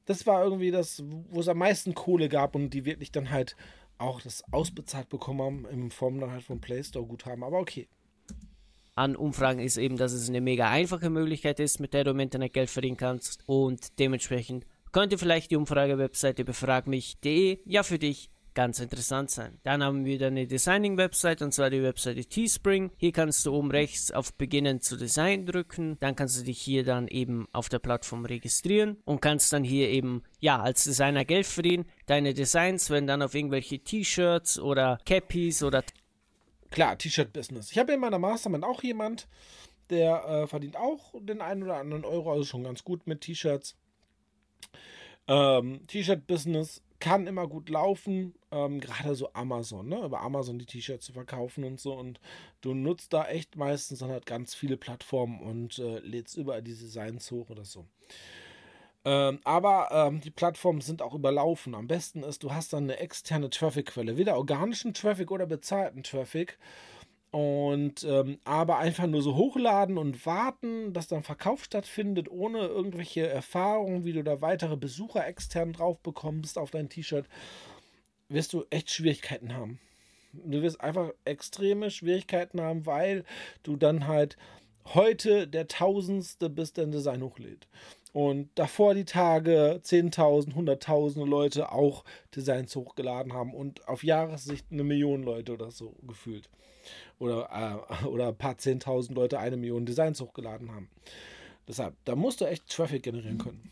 Das 0.05 0.27
war 0.27 0.43
irgendwie 0.43 0.71
das, 0.71 1.03
wo 1.29 1.39
es 1.39 1.47
am 1.47 1.59
meisten 1.59 1.95
Kohle 1.95 2.27
gab 2.29 2.55
und 2.55 2.71
die 2.71 2.85
wirklich 2.85 3.11
dann 3.11 3.31
halt 3.31 3.55
auch 3.97 4.21
das 4.21 4.43
ausbezahlt 4.51 5.09
bekommen 5.09 5.41
haben 5.41 5.65
in 5.65 5.91
Form 5.91 6.19
dann 6.19 6.31
halt 6.31 6.43
von 6.43 6.59
Play 6.59 6.83
Store 6.83 7.05
Guthaben. 7.05 7.43
Aber 7.43 7.59
okay. 7.59 7.87
An 8.95 9.15
Umfragen 9.15 9.59
ist 9.59 9.77
eben, 9.77 9.97
dass 9.97 10.13
es 10.13 10.29
eine 10.29 10.41
mega 10.41 10.69
einfache 10.69 11.09
Möglichkeit 11.09 11.59
ist, 11.59 11.79
mit 11.79 11.93
der 11.93 12.05
du 12.05 12.11
im 12.11 12.19
Internet 12.19 12.53
Geld 12.53 12.69
verdienen 12.69 12.97
kannst 12.97 13.43
und 13.45 13.99
dementsprechend 13.99 14.65
könnte 14.93 15.17
vielleicht 15.17 15.51
die 15.51 15.57
Umfrage-Webseite 15.57 16.45
befragmich.de 16.45 17.59
ja 17.65 17.83
für 17.83 17.99
dich 17.99 18.29
ganz 18.55 18.79
interessant 18.79 19.29
sein. 19.29 19.59
Dann 19.63 19.83
haben 19.83 20.05
wir 20.05 20.25
eine 20.25 20.47
Designing-Website 20.47 21.41
und 21.41 21.53
zwar 21.53 21.69
die 21.69 21.83
Webseite 21.83 22.25
Teespring. 22.25 22.91
Hier 22.97 23.11
kannst 23.11 23.45
du 23.45 23.53
oben 23.53 23.69
rechts 23.69 24.11
auf 24.11 24.33
Beginnen 24.33 24.81
zu 24.81 24.97
Design 24.97 25.45
drücken. 25.45 25.97
Dann 25.99 26.15
kannst 26.15 26.39
du 26.39 26.43
dich 26.43 26.59
hier 26.59 26.83
dann 26.83 27.07
eben 27.07 27.47
auf 27.51 27.69
der 27.69 27.79
Plattform 27.79 28.25
registrieren 28.25 28.97
und 29.05 29.21
kannst 29.21 29.53
dann 29.53 29.63
hier 29.63 29.89
eben 29.89 30.23
ja 30.39 30.59
als 30.61 30.85
Designer 30.85 31.25
Geld 31.25 31.45
verdienen. 31.45 31.85
Deine 32.07 32.33
Designs 32.33 32.89
werden 32.89 33.05
dann 33.05 33.21
auf 33.21 33.35
irgendwelche 33.35 33.79
T-Shirts 33.79 34.57
oder 34.59 34.97
Cappies 35.05 35.61
oder 35.61 35.83
Klar, 36.71 36.97
T-Shirt-Business. 36.97 37.71
Ich 37.71 37.77
habe 37.77 37.93
in 37.93 37.99
meiner 37.99 38.19
Mastermind 38.19 38.63
auch 38.63 38.83
jemand, 38.83 39.27
der 39.89 40.25
äh, 40.25 40.47
verdient 40.47 40.75
auch 40.75 41.13
den 41.19 41.41
einen 41.41 41.63
oder 41.63 41.77
anderen 41.77 42.03
Euro, 42.03 42.31
also 42.31 42.43
schon 42.43 42.63
ganz 42.63 42.83
gut 42.83 43.07
mit 43.07 43.21
T-Shirts. 43.21 43.77
Ähm, 45.27 45.81
T-Shirt-Business 45.87 46.83
kann 46.99 47.27
immer 47.27 47.47
gut 47.47 47.69
laufen, 47.69 48.33
ähm, 48.55 48.79
gerade 48.79 49.15
so 49.15 49.33
Amazon, 49.33 49.87
ne? 49.87 50.05
über 50.05 50.21
Amazon 50.21 50.57
die 50.57 50.65
T-Shirts 50.65 51.05
zu 51.05 51.13
verkaufen 51.13 51.63
und 51.65 51.79
so. 51.79 51.93
Und 51.93 52.19
du 52.61 52.73
nutzt 52.73 53.13
da 53.13 53.27
echt 53.27 53.57
meistens 53.57 53.99
dann 53.99 54.09
halt 54.09 54.25
ganz 54.25 54.55
viele 54.55 54.77
Plattformen 54.77 55.41
und 55.41 55.77
äh, 55.79 55.99
lädst 55.99 56.37
überall 56.37 56.63
die 56.63 56.75
Designs 56.75 57.29
hoch 57.31 57.49
oder 57.49 57.65
so. 57.65 57.85
Ähm, 59.03 59.39
aber 59.43 59.89
ähm, 59.91 60.21
die 60.21 60.31
Plattformen 60.31 60.81
sind 60.81 61.01
auch 61.01 61.13
überlaufen. 61.13 61.75
Am 61.75 61.87
besten 61.87 62.23
ist, 62.23 62.43
du 62.43 62.53
hast 62.53 62.73
dann 62.73 62.85
eine 62.85 62.97
externe 62.97 63.49
Traffic-Quelle, 63.49 64.17
weder 64.17 64.37
organischen 64.37 64.93
Traffic 64.93 65.29
oder 65.29 65.45
bezahlten 65.45 66.01
Traffic. 66.01 66.57
Und 67.29 68.05
ähm, 68.05 68.39
aber 68.45 68.77
einfach 68.77 69.07
nur 69.07 69.21
so 69.21 69.35
hochladen 69.35 69.97
und 69.97 70.25
warten, 70.25 70.93
dass 70.93 71.07
dann 71.07 71.21
Verkauf 71.21 71.65
stattfindet, 71.65 72.31
ohne 72.31 72.59
irgendwelche 72.59 73.27
Erfahrungen, 73.27 74.05
wie 74.05 74.13
du 74.13 74.23
da 74.23 74.39
weitere 74.39 74.77
Besucher 74.77 75.27
extern 75.27 75.73
drauf 75.73 75.99
bekommst 75.99 76.57
auf 76.57 76.71
dein 76.71 76.87
T-Shirt, 76.87 77.27
wirst 78.29 78.53
du 78.53 78.65
echt 78.69 78.91
Schwierigkeiten 78.91 79.53
haben. 79.53 79.79
Du 80.33 80.61
wirst 80.61 80.81
einfach 80.81 81.11
extreme 81.23 81.91
Schwierigkeiten 81.91 82.59
haben, 82.61 82.85
weil 82.85 83.23
du 83.63 83.77
dann 83.77 84.07
halt 84.07 84.37
heute 84.93 85.47
der 85.47 85.67
Tausendste 85.67 86.49
bist, 86.49 86.77
der 86.77 86.85
ein 86.85 86.91
Design 86.91 87.23
hochlädt. 87.23 87.67
Und 88.13 88.49
davor 88.55 88.93
die 88.93 89.05
Tage 89.05 89.81
10.000, 89.83 90.53
100.000 90.53 91.25
Leute 91.25 91.71
auch 91.71 92.05
Designs 92.33 92.75
hochgeladen 92.75 93.33
haben 93.33 93.53
und 93.53 93.87
auf 93.87 94.03
Jahressicht 94.03 94.67
eine 94.71 94.83
Million 94.83 95.23
Leute 95.23 95.53
oder 95.53 95.71
so 95.71 95.95
gefühlt 96.03 96.49
oder, 97.19 97.83
äh, 98.01 98.05
oder 98.05 98.29
ein 98.29 98.37
paar 98.37 98.57
zehntausend 98.57 99.17
Leute 99.17 99.39
eine 99.39 99.57
Million 99.57 99.85
Designs 99.85 100.21
hochgeladen 100.21 100.71
haben. 100.71 100.89
Deshalb, 101.67 101.95
da 102.05 102.15
musst 102.15 102.41
du 102.41 102.45
echt 102.45 102.69
Traffic 102.69 103.03
generieren 103.03 103.37
können. 103.37 103.71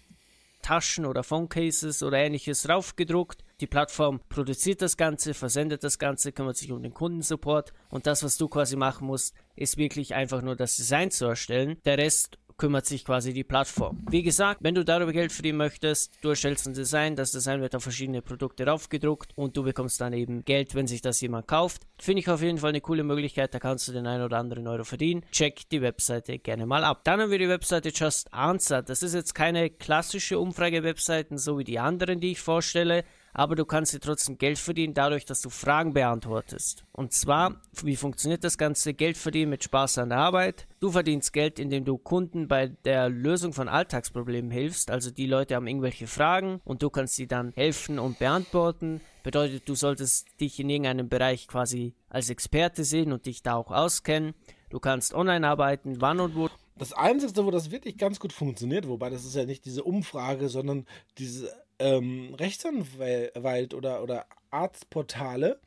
Taschen 0.61 1.05
oder 1.05 1.23
Phonecases 1.23 2.03
oder 2.03 2.17
ähnliches 2.17 2.67
raufgedruckt. 2.67 3.43
Die 3.63 3.67
Plattform 3.67 4.19
produziert 4.27 4.81
das 4.81 4.97
Ganze, 4.97 5.33
versendet 5.33 5.85
das 5.85 5.97
Ganze, 5.97 6.33
kümmert 6.33 6.57
sich 6.57 6.73
um 6.73 6.83
den 6.83 6.93
Kundensupport 6.93 7.71
und 7.87 8.05
das, 8.07 8.21
was 8.21 8.35
du 8.35 8.49
quasi 8.49 8.75
machen 8.75 9.07
musst, 9.07 9.33
ist 9.55 9.77
wirklich 9.77 10.15
einfach 10.15 10.41
nur 10.41 10.57
das 10.57 10.75
Design 10.75 11.11
zu 11.11 11.27
erstellen. 11.27 11.77
Der 11.85 11.97
Rest 11.97 12.39
kümmert 12.57 12.85
sich 12.85 13.05
quasi 13.05 13.31
die 13.31 13.45
Plattform. 13.45 14.05
Wie 14.09 14.21
gesagt, 14.21 14.59
wenn 14.63 14.75
du 14.75 14.83
darüber 14.83 15.13
Geld 15.13 15.31
verdienen 15.31 15.59
möchtest, 15.59 16.13
du 16.21 16.27
erstellst 16.27 16.67
ein 16.67 16.73
Design, 16.73 17.15
das 17.15 17.31
Design 17.31 17.61
wird 17.61 17.73
auf 17.73 17.83
verschiedene 17.83 18.21
Produkte 18.21 18.67
raufgedruckt 18.67 19.31
und 19.35 19.55
du 19.55 19.63
bekommst 19.63 20.01
dann 20.01 20.11
eben 20.11 20.43
Geld, 20.43 20.75
wenn 20.75 20.85
sich 20.85 21.01
das 21.01 21.21
jemand 21.21 21.47
kauft. 21.47 21.83
Finde 21.97 22.19
ich 22.19 22.29
auf 22.29 22.41
jeden 22.41 22.57
Fall 22.57 22.71
eine 22.71 22.81
coole 22.81 23.05
Möglichkeit, 23.05 23.53
da 23.53 23.59
kannst 23.59 23.87
du 23.87 23.93
den 23.93 24.07
einen 24.07 24.25
oder 24.25 24.39
anderen 24.39 24.67
Euro 24.67 24.83
verdienen. 24.83 25.23
Check 25.31 25.69
die 25.69 25.81
Webseite 25.81 26.37
gerne 26.37 26.65
mal 26.65 26.83
ab. 26.83 27.05
Dann 27.05 27.21
haben 27.21 27.31
wir 27.31 27.39
die 27.39 27.47
Webseite 27.47 27.91
Just 27.95 28.33
Answer. 28.33 28.81
Das 28.81 29.03
ist 29.03 29.13
jetzt 29.13 29.33
keine 29.33 29.69
klassische 29.69 30.37
Umfrage-Webseiten, 30.37 31.37
so 31.37 31.57
wie 31.57 31.63
die 31.63 31.79
anderen, 31.79 32.19
die 32.19 32.33
ich 32.33 32.41
vorstelle, 32.41 33.05
aber 33.33 33.55
du 33.55 33.65
kannst 33.65 33.93
dir 33.93 33.99
trotzdem 33.99 34.37
Geld 34.37 34.59
verdienen 34.59 34.93
dadurch, 34.93 35.25
dass 35.25 35.41
du 35.41 35.49
Fragen 35.49 35.93
beantwortest. 35.93 36.85
Und 36.91 37.13
zwar, 37.13 37.61
wie 37.81 37.95
funktioniert 37.95 38.43
das 38.43 38.57
Ganze? 38.57 38.93
Geld 38.93 39.17
verdienen 39.17 39.49
mit 39.49 39.63
Spaß 39.63 39.97
an 39.97 40.09
der 40.09 40.19
Arbeit. 40.19 40.67
Du 40.79 40.91
verdienst 40.91 41.33
Geld, 41.33 41.59
indem 41.59 41.85
du 41.85 41.97
Kunden 41.97 42.47
bei 42.47 42.67
der 42.67 43.09
Lösung 43.09 43.53
von 43.53 43.67
Alltagsproblemen 43.67 44.51
hilfst. 44.51 44.91
Also 44.91 45.09
die 45.09 45.25
Leute 45.25 45.55
haben 45.55 45.67
irgendwelche 45.67 46.07
Fragen 46.07 46.61
und 46.63 46.83
du 46.83 46.89
kannst 46.89 47.15
sie 47.15 47.27
dann 47.27 47.51
helfen 47.55 47.99
und 47.99 48.19
beantworten. 48.19 49.01
Bedeutet, 49.23 49.67
du 49.67 49.75
solltest 49.75 50.27
dich 50.39 50.59
in 50.59 50.69
irgendeinem 50.69 51.09
Bereich 51.09 51.47
quasi 51.47 51.95
als 52.09 52.29
Experte 52.29 52.83
sehen 52.83 53.11
und 53.13 53.25
dich 53.25 53.41
da 53.41 53.55
auch 53.55 53.71
auskennen. 53.71 54.33
Du 54.69 54.79
kannst 54.79 55.13
online 55.13 55.47
arbeiten, 55.47 56.01
wann 56.01 56.19
und 56.19 56.35
wo. 56.35 56.49
Das 56.75 56.93
Einzige, 56.93 57.45
wo 57.45 57.51
das 57.51 57.71
wirklich 57.71 57.97
ganz 57.97 58.19
gut 58.19 58.33
funktioniert, 58.33 58.87
wobei 58.87 59.09
das 59.09 59.23
ist 59.23 59.35
ja 59.35 59.45
nicht 59.45 59.65
diese 59.65 59.83
Umfrage, 59.83 60.49
sondern 60.49 60.87
diese 61.19 61.53
ähm, 61.83 62.33
Rechtsanwalt 62.35 63.73
oder, 63.73 64.01
oder 64.01 64.25
Arztportale, 64.51 65.59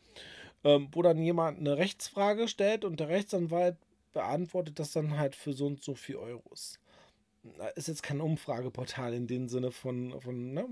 ähm, 0.65 0.89
wo 0.93 1.03
dann 1.03 1.19
jemand 1.19 1.61
eine 1.61 1.77
Rechtsfrage 1.77 2.49
stellt 2.49 2.85
und 2.85 3.01
der 3.01 3.09
Rechtsanwalt 3.09 3.77
beantwortet 4.15 4.79
das 4.79 4.93
dann 4.93 5.19
halt 5.19 5.37
für 5.37 5.53
so 5.53 5.67
und 5.67 5.83
so 5.83 5.95
viel 5.95 6.17
Euros. 6.17 6.79
Ist 7.77 7.87
jetzt 7.87 8.03
kein 8.03 8.21
Umfrageportal 8.21 9.15
in 9.15 9.29
dem 9.29 9.49
Sinne 9.49 9.71
von, 9.71 10.21
von 10.21 10.53
ne? 10.53 10.67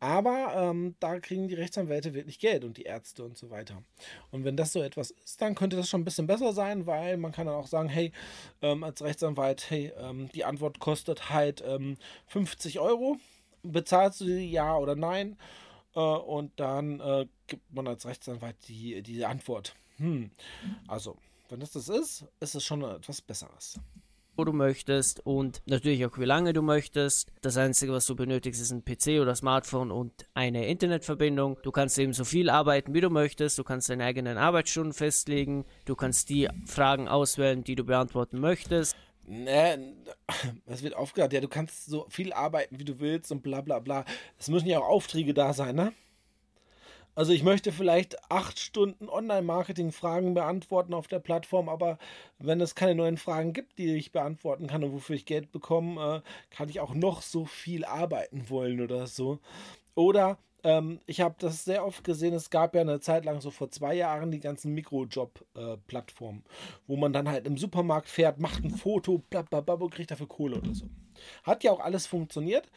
aber 0.00 0.54
ähm, 0.56 0.94
da 1.00 1.20
kriegen 1.20 1.48
die 1.48 1.54
Rechtsanwälte 1.54 2.14
wirklich 2.14 2.38
Geld 2.38 2.64
und 2.64 2.78
die 2.78 2.84
Ärzte 2.84 3.24
und 3.24 3.36
so 3.36 3.50
weiter. 3.50 3.82
Und 4.30 4.44
wenn 4.44 4.56
das 4.56 4.72
so 4.72 4.80
etwas 4.80 5.10
ist, 5.10 5.42
dann 5.42 5.54
könnte 5.54 5.76
das 5.76 5.90
schon 5.90 6.00
ein 6.00 6.06
bisschen 6.06 6.26
besser 6.26 6.54
sein, 6.54 6.86
weil 6.86 7.18
man 7.18 7.32
kann 7.32 7.46
dann 7.46 7.56
auch 7.56 7.66
sagen, 7.66 7.90
hey, 7.90 8.10
ähm, 8.62 8.84
als 8.84 9.02
Rechtsanwalt, 9.02 9.68
hey, 9.68 9.92
ähm, 9.98 10.30
die 10.34 10.44
Antwort 10.44 10.78
kostet 10.78 11.28
halt 11.28 11.62
50 12.28 12.76
ähm, 12.76 12.82
Euro 12.82 13.18
bezahlst 13.62 14.20
du 14.20 14.24
die 14.24 14.50
ja 14.50 14.76
oder 14.76 14.96
nein? 14.96 15.36
Äh, 15.94 16.00
und 16.00 16.58
dann 16.58 17.00
äh, 17.00 17.26
gibt 17.46 17.72
man 17.72 17.86
als 17.86 18.06
Rechtsanwalt 18.06 18.56
die, 18.68 19.02
die 19.02 19.24
Antwort. 19.24 19.74
Hm. 19.96 20.30
Also, 20.88 21.16
wenn 21.48 21.60
das 21.60 21.72
das 21.72 21.88
ist, 21.88 22.24
ist 22.40 22.54
es 22.54 22.64
schon 22.64 22.82
etwas 22.82 23.20
Besseres 23.20 23.78
wo 24.36 24.44
du 24.44 24.52
möchtest 24.52 25.24
und 25.26 25.62
natürlich 25.66 26.04
auch 26.06 26.18
wie 26.18 26.24
lange 26.24 26.52
du 26.52 26.62
möchtest. 26.62 27.30
Das 27.42 27.56
Einzige, 27.56 27.92
was 27.92 28.06
du 28.06 28.16
benötigst, 28.16 28.60
ist 28.60 28.72
ein 28.72 28.84
PC 28.84 29.20
oder 29.20 29.34
Smartphone 29.34 29.90
und 29.90 30.12
eine 30.34 30.66
Internetverbindung. 30.66 31.58
Du 31.62 31.70
kannst 31.70 31.98
eben 31.98 32.12
so 32.12 32.24
viel 32.24 32.48
arbeiten, 32.48 32.94
wie 32.94 33.00
du 33.00 33.10
möchtest. 33.10 33.58
Du 33.58 33.64
kannst 33.64 33.90
deine 33.90 34.04
eigenen 34.04 34.38
Arbeitsstunden 34.38 34.94
festlegen. 34.94 35.64
Du 35.84 35.94
kannst 35.94 36.30
die 36.30 36.48
Fragen 36.66 37.08
auswählen, 37.08 37.62
die 37.62 37.74
du 37.74 37.84
beantworten 37.84 38.40
möchtest. 38.40 38.96
Ne, 39.24 39.94
es 40.66 40.82
wird 40.82 40.96
aufgehört, 40.96 41.32
ja, 41.32 41.40
du 41.40 41.48
kannst 41.48 41.86
so 41.86 42.06
viel 42.10 42.32
arbeiten, 42.32 42.78
wie 42.78 42.84
du 42.84 42.98
willst 42.98 43.30
und 43.30 43.42
bla 43.42 43.60
bla 43.60 43.78
bla. 43.78 44.04
Es 44.38 44.48
müssen 44.48 44.66
ja 44.68 44.80
auch 44.80 44.88
Aufträge 44.88 45.32
da 45.32 45.52
sein, 45.52 45.76
ne? 45.76 45.92
Also 47.14 47.32
ich 47.32 47.42
möchte 47.42 47.72
vielleicht 47.72 48.16
acht 48.30 48.58
Stunden 48.58 49.08
Online-Marketing-Fragen 49.10 50.32
beantworten 50.32 50.94
auf 50.94 51.08
der 51.08 51.18
Plattform, 51.18 51.68
aber 51.68 51.98
wenn 52.38 52.60
es 52.62 52.74
keine 52.74 52.94
neuen 52.94 53.18
Fragen 53.18 53.52
gibt, 53.52 53.78
die 53.78 53.94
ich 53.96 54.12
beantworten 54.12 54.66
kann 54.66 54.82
und 54.82 54.92
wofür 54.94 55.16
ich 55.16 55.26
Geld 55.26 55.52
bekomme, 55.52 56.22
äh, 56.24 56.54
kann 56.54 56.70
ich 56.70 56.80
auch 56.80 56.94
noch 56.94 57.20
so 57.20 57.44
viel 57.44 57.84
arbeiten 57.84 58.48
wollen 58.48 58.80
oder 58.80 59.06
so. 59.06 59.40
Oder 59.94 60.38
ähm, 60.64 61.00
ich 61.06 61.20
habe 61.20 61.34
das 61.38 61.64
sehr 61.64 61.84
oft 61.84 62.04
gesehen. 62.04 62.34
Es 62.34 62.50
gab 62.50 62.74
ja 62.74 62.80
eine 62.80 63.00
Zeit 63.00 63.24
lang, 63.24 63.40
so 63.40 63.50
vor 63.50 63.70
zwei 63.70 63.94
Jahren, 63.94 64.30
die 64.30 64.40
ganzen 64.40 64.74
Mikrojob-Plattformen, 64.74 66.44
wo 66.86 66.96
man 66.96 67.12
dann 67.12 67.28
halt 67.28 67.46
im 67.46 67.56
Supermarkt 67.56 68.08
fährt, 68.08 68.38
macht 68.38 68.64
ein 68.64 68.70
Foto, 68.70 69.18
blablabla, 69.18 69.74
und 69.74 69.94
kriegt 69.94 70.10
dafür 70.10 70.28
Kohle 70.28 70.58
oder 70.58 70.74
so. 70.74 70.86
Hat 71.42 71.64
ja 71.64 71.72
auch 71.72 71.80
alles 71.80 72.06
funktioniert. 72.06 72.70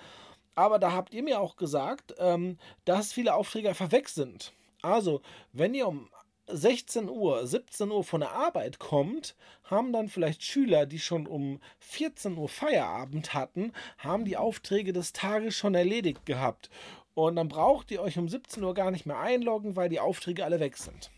Aber 0.55 0.79
da 0.79 0.93
habt 0.93 1.13
ihr 1.13 1.21
mir 1.21 1.41
auch 1.41 1.57
gesagt, 1.57 2.15
ähm, 2.17 2.57
dass 2.85 3.11
viele 3.11 3.35
Aufträge 3.35 3.69
einfach 3.69 3.91
weg 3.91 4.07
sind. 4.07 4.53
Also, 4.81 5.21
wenn 5.51 5.73
ihr 5.73 5.87
um 5.87 6.09
16 6.47 7.09
Uhr, 7.09 7.45
17 7.45 7.91
Uhr 7.91 8.03
von 8.03 8.21
der 8.21 8.31
Arbeit 8.31 8.79
kommt, 8.79 9.35
haben 9.63 9.91
dann 9.91 10.09
vielleicht 10.09 10.43
Schüler, 10.43 10.85
die 10.85 10.99
schon 10.99 11.25
um 11.25 11.59
14 11.79 12.37
Uhr 12.37 12.47
Feierabend 12.47 13.33
hatten, 13.33 13.73
haben 13.97 14.25
die 14.25 14.37
Aufträge 14.37 14.93
des 14.93 15.11
Tages 15.11 15.55
schon 15.55 15.73
erledigt 15.73 16.25
gehabt. 16.25 16.69
Und 17.15 17.37
dann 17.37 17.47
braucht 17.47 17.89
ihr 17.91 18.01
euch 18.01 18.19
um 18.19 18.29
17 18.29 18.63
Uhr 18.63 18.73
gar 18.73 18.91
nicht 18.91 19.05
mehr 19.05 19.17
einloggen, 19.17 19.75
weil 19.75 19.89
die 19.89 19.99
Aufträge 19.99 20.45
alle 20.45 20.59
weg 20.59 20.77
sind. 20.77 21.09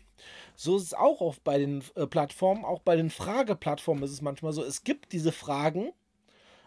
So 0.56 0.76
ist 0.76 0.84
es 0.84 0.94
auch 0.94 1.20
oft 1.20 1.44
bei 1.44 1.58
den 1.58 1.84
äh, 1.94 2.06
Plattformen, 2.06 2.64
auch 2.64 2.80
bei 2.80 2.96
den 2.96 3.10
Frageplattformen 3.10 4.02
ist 4.02 4.12
es 4.12 4.22
manchmal 4.22 4.52
so, 4.52 4.64
es 4.64 4.82
gibt 4.82 5.12
diese 5.12 5.32
Fragen, 5.32 5.92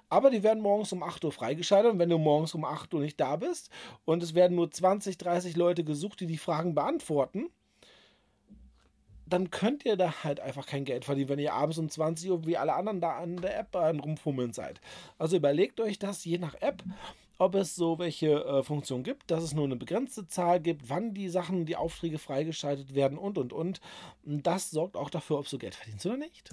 aber 0.10 0.30
die 0.30 0.44
werden 0.44 0.62
morgens 0.62 0.94
um 0.94 1.04
8 1.04 1.24
Uhr 1.26 1.32
freigeschaltet 1.32 1.92
und 1.92 2.00
wenn 2.00 2.10
du 2.10 2.18
morgens 2.18 2.54
um 2.54 2.64
8 2.64 2.94
Uhr 2.94 3.02
nicht 3.02 3.20
da 3.20 3.36
bist 3.36 3.70
und 4.06 4.24
es 4.24 4.36
werden 4.36 4.56
nur 4.56 4.72
20, 4.72 5.18
30 5.18 5.56
Leute 5.56 5.84
gesucht, 5.84 6.20
die 6.22 6.26
die 6.28 6.38
Fragen 6.38 6.76
beantworten, 6.76 7.50
dann 9.26 9.50
könnt 9.50 9.86
ihr 9.86 9.96
da 9.96 10.24
halt 10.24 10.42
einfach 10.42 10.66
kein 10.66 10.86
Geld 10.86 11.06
verdienen, 11.06 11.30
wenn 11.30 11.40
ihr 11.40 11.54
abends 11.54 11.78
um 11.78 11.90
20 11.90 12.30
Uhr 12.30 12.46
wie 12.46 12.58
alle 12.58 12.74
anderen 12.74 13.00
da 13.00 13.18
an 13.18 13.38
der 13.38 13.58
App 13.58 13.76
rumfummeln 13.76 14.52
seid. 14.54 14.82
Also 15.18 15.38
überlegt 15.38 15.80
euch 15.80 16.00
das 16.00 16.26
je 16.26 16.38
nach 16.38 16.56
App, 16.62 16.84
ob 17.42 17.56
es 17.56 17.76
so 17.76 17.98
welche 17.98 18.46
äh, 18.46 18.62
Funktionen 18.62 19.04
gibt, 19.04 19.32
dass 19.32 19.44
es 19.44 19.56
nur 19.56 19.66
eine 19.66 19.76
begrenzte 19.76 20.28
Zahl 20.28 20.60
gibt, 20.60 20.90
wann 20.90 21.16
die 21.16 21.28
Sachen, 21.28 21.66
die 21.66 21.76
Aufträge 21.76 22.20
freigeschaltet 22.20 22.94
werden 22.94 23.18
und 23.18 23.40
und 23.40 23.52
und. 23.52 23.82
Das 24.24 24.70
sorgt 24.70 24.96
auch 24.96 25.10
dafür, 25.10 25.40
ob 25.40 25.50
du 25.50 25.58
Geld 25.58 25.74
verdienst 25.74 26.06
oder 26.06 26.18
nicht 26.18 26.52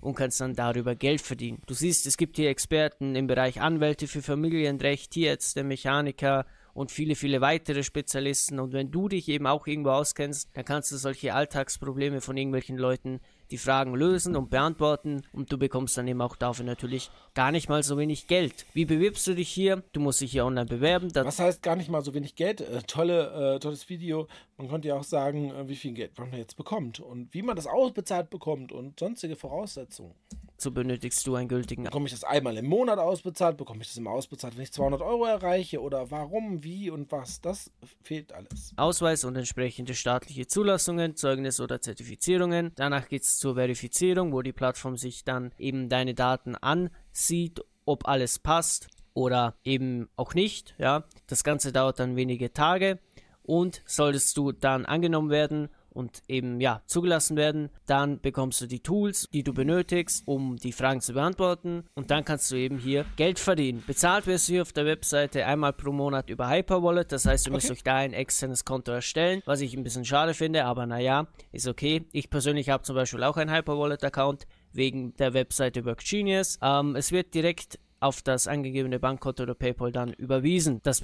und 0.00 0.14
kannst 0.14 0.40
dann 0.40 0.54
darüber 0.54 0.94
Geld 0.94 1.20
verdienen. 1.20 1.60
Du 1.66 1.74
siehst, 1.74 2.06
es 2.06 2.16
gibt 2.16 2.36
hier 2.36 2.48
Experten 2.48 3.16
im 3.16 3.26
Bereich 3.26 3.60
Anwälte 3.60 4.06
für 4.06 4.22
Familienrecht, 4.22 5.10
Tierärzte, 5.10 5.64
Mechaniker 5.64 6.46
und 6.74 6.92
viele, 6.92 7.16
viele 7.16 7.40
weitere 7.40 7.82
Spezialisten. 7.82 8.60
Und 8.60 8.72
wenn 8.72 8.92
du 8.92 9.08
dich 9.08 9.28
eben 9.28 9.48
auch 9.48 9.66
irgendwo 9.66 9.90
auskennst, 9.90 10.48
dann 10.54 10.64
kannst 10.64 10.92
du 10.92 10.96
solche 10.96 11.34
Alltagsprobleme 11.34 12.20
von 12.20 12.36
irgendwelchen 12.36 12.78
Leuten 12.78 13.20
die 13.54 13.58
Fragen 13.58 13.94
lösen 13.94 14.34
und 14.34 14.50
beantworten 14.50 15.22
und 15.32 15.52
du 15.52 15.58
bekommst 15.58 15.96
dann 15.96 16.08
eben 16.08 16.20
auch 16.20 16.34
dafür 16.34 16.64
natürlich 16.64 17.12
gar 17.34 17.52
nicht 17.52 17.68
mal 17.68 17.84
so 17.84 17.96
wenig 17.96 18.26
Geld. 18.26 18.66
Wie 18.72 18.84
bewirbst 18.84 19.24
du 19.28 19.34
dich 19.36 19.48
hier? 19.48 19.84
Du 19.92 20.00
musst 20.00 20.20
dich 20.20 20.32
hier 20.32 20.44
online 20.44 20.66
bewerben. 20.66 21.08
Was 21.14 21.38
heißt 21.38 21.62
gar 21.62 21.76
nicht 21.76 21.88
mal 21.88 22.02
so 22.02 22.14
wenig 22.14 22.34
Geld? 22.34 22.62
Äh, 22.62 22.82
tolle, 22.82 23.54
äh, 23.54 23.60
tolles 23.60 23.88
Video. 23.88 24.26
Man 24.56 24.68
könnte 24.68 24.88
ja 24.88 24.96
auch 24.96 25.04
sagen, 25.04 25.52
äh, 25.52 25.68
wie 25.68 25.76
viel 25.76 25.92
Geld 25.92 26.18
man 26.18 26.32
jetzt 26.32 26.56
bekommt 26.56 26.98
und 26.98 27.32
wie 27.32 27.42
man 27.42 27.54
das 27.54 27.68
ausbezahlt 27.68 28.28
bekommt 28.28 28.72
und 28.72 28.98
sonstige 28.98 29.36
Voraussetzungen. 29.36 30.16
So 30.56 30.70
benötigst 30.70 31.26
du 31.26 31.34
einen 31.34 31.48
gültigen. 31.48 31.84
Bekomme 31.84 32.06
ich 32.06 32.12
das 32.12 32.24
einmal 32.24 32.56
im 32.56 32.66
Monat 32.66 32.98
ausbezahlt? 32.98 33.56
Bekomme 33.56 33.82
ich 33.82 33.88
das 33.88 33.96
immer 33.96 34.10
ausbezahlt, 34.10 34.56
wenn 34.56 34.62
ich 34.62 34.72
200 34.72 35.02
Euro 35.02 35.24
erreiche? 35.24 35.80
Oder 35.80 36.10
warum, 36.10 36.62
wie 36.62 36.90
und 36.90 37.10
was? 37.10 37.40
Das 37.40 37.70
fehlt 38.02 38.32
alles. 38.32 38.72
Ausweis 38.76 39.24
und 39.24 39.36
entsprechende 39.36 39.94
staatliche 39.94 40.46
Zulassungen, 40.46 41.16
Zeugnis 41.16 41.60
oder 41.60 41.80
Zertifizierungen. 41.80 42.72
Danach 42.76 43.08
geht 43.08 43.22
es 43.22 43.38
zur 43.38 43.56
Verifizierung, 43.56 44.32
wo 44.32 44.42
die 44.42 44.52
Plattform 44.52 44.96
sich 44.96 45.24
dann 45.24 45.52
eben 45.58 45.88
deine 45.88 46.14
Daten 46.14 46.54
ansieht, 46.54 47.60
ob 47.84 48.06
alles 48.08 48.38
passt 48.38 48.88
oder 49.12 49.56
eben 49.64 50.08
auch 50.16 50.34
nicht. 50.34 50.74
Ja, 50.78 51.04
das 51.26 51.44
Ganze 51.44 51.72
dauert 51.72 51.98
dann 51.98 52.16
wenige 52.16 52.52
Tage 52.52 52.98
und 53.42 53.82
solltest 53.86 54.36
du 54.36 54.52
dann 54.52 54.86
angenommen 54.86 55.30
werden 55.30 55.68
und 55.94 56.22
eben 56.28 56.60
ja 56.60 56.82
zugelassen 56.86 57.36
werden, 57.36 57.70
dann 57.86 58.20
bekommst 58.20 58.60
du 58.60 58.66
die 58.66 58.80
Tools, 58.80 59.28
die 59.32 59.42
du 59.42 59.54
benötigst, 59.54 60.22
um 60.26 60.56
die 60.56 60.72
Fragen 60.72 61.00
zu 61.00 61.14
beantworten 61.14 61.84
und 61.94 62.10
dann 62.10 62.24
kannst 62.24 62.50
du 62.50 62.56
eben 62.56 62.78
hier 62.78 63.06
Geld 63.16 63.38
verdienen. 63.38 63.82
Bezahlt 63.86 64.26
wirst 64.26 64.48
du 64.48 64.52
hier 64.52 64.62
auf 64.62 64.72
der 64.72 64.84
Webseite 64.84 65.46
einmal 65.46 65.72
pro 65.72 65.92
Monat 65.92 66.28
über 66.28 66.50
Hyperwallet, 66.50 67.10
das 67.12 67.24
heißt, 67.24 67.46
du 67.46 67.50
okay. 67.50 67.56
müsst 67.56 67.70
euch 67.70 67.82
da 67.82 67.96
ein 67.96 68.12
externes 68.12 68.64
Konto 68.64 68.92
erstellen, 68.92 69.42
was 69.46 69.60
ich 69.60 69.74
ein 69.74 69.84
bisschen 69.84 70.04
schade 70.04 70.34
finde, 70.34 70.64
aber 70.64 70.86
naja, 70.86 71.26
ist 71.52 71.68
okay. 71.68 72.04
Ich 72.12 72.28
persönlich 72.28 72.68
habe 72.68 72.82
zum 72.82 72.96
Beispiel 72.96 73.22
auch 73.22 73.36
einen 73.36 73.54
Hyperwallet-Account 73.54 74.46
wegen 74.72 75.16
der 75.16 75.34
Webseite 75.34 75.84
WorkGenius. 75.84 76.58
Ähm, 76.60 76.96
es 76.96 77.12
wird 77.12 77.34
direkt 77.34 77.78
auf 78.00 78.20
das 78.22 78.46
angegebene 78.46 78.98
Bankkonto 78.98 79.44
oder 79.44 79.54
PayPal 79.54 79.92
dann 79.92 80.12
überwiesen. 80.12 80.80
Das 80.82 81.02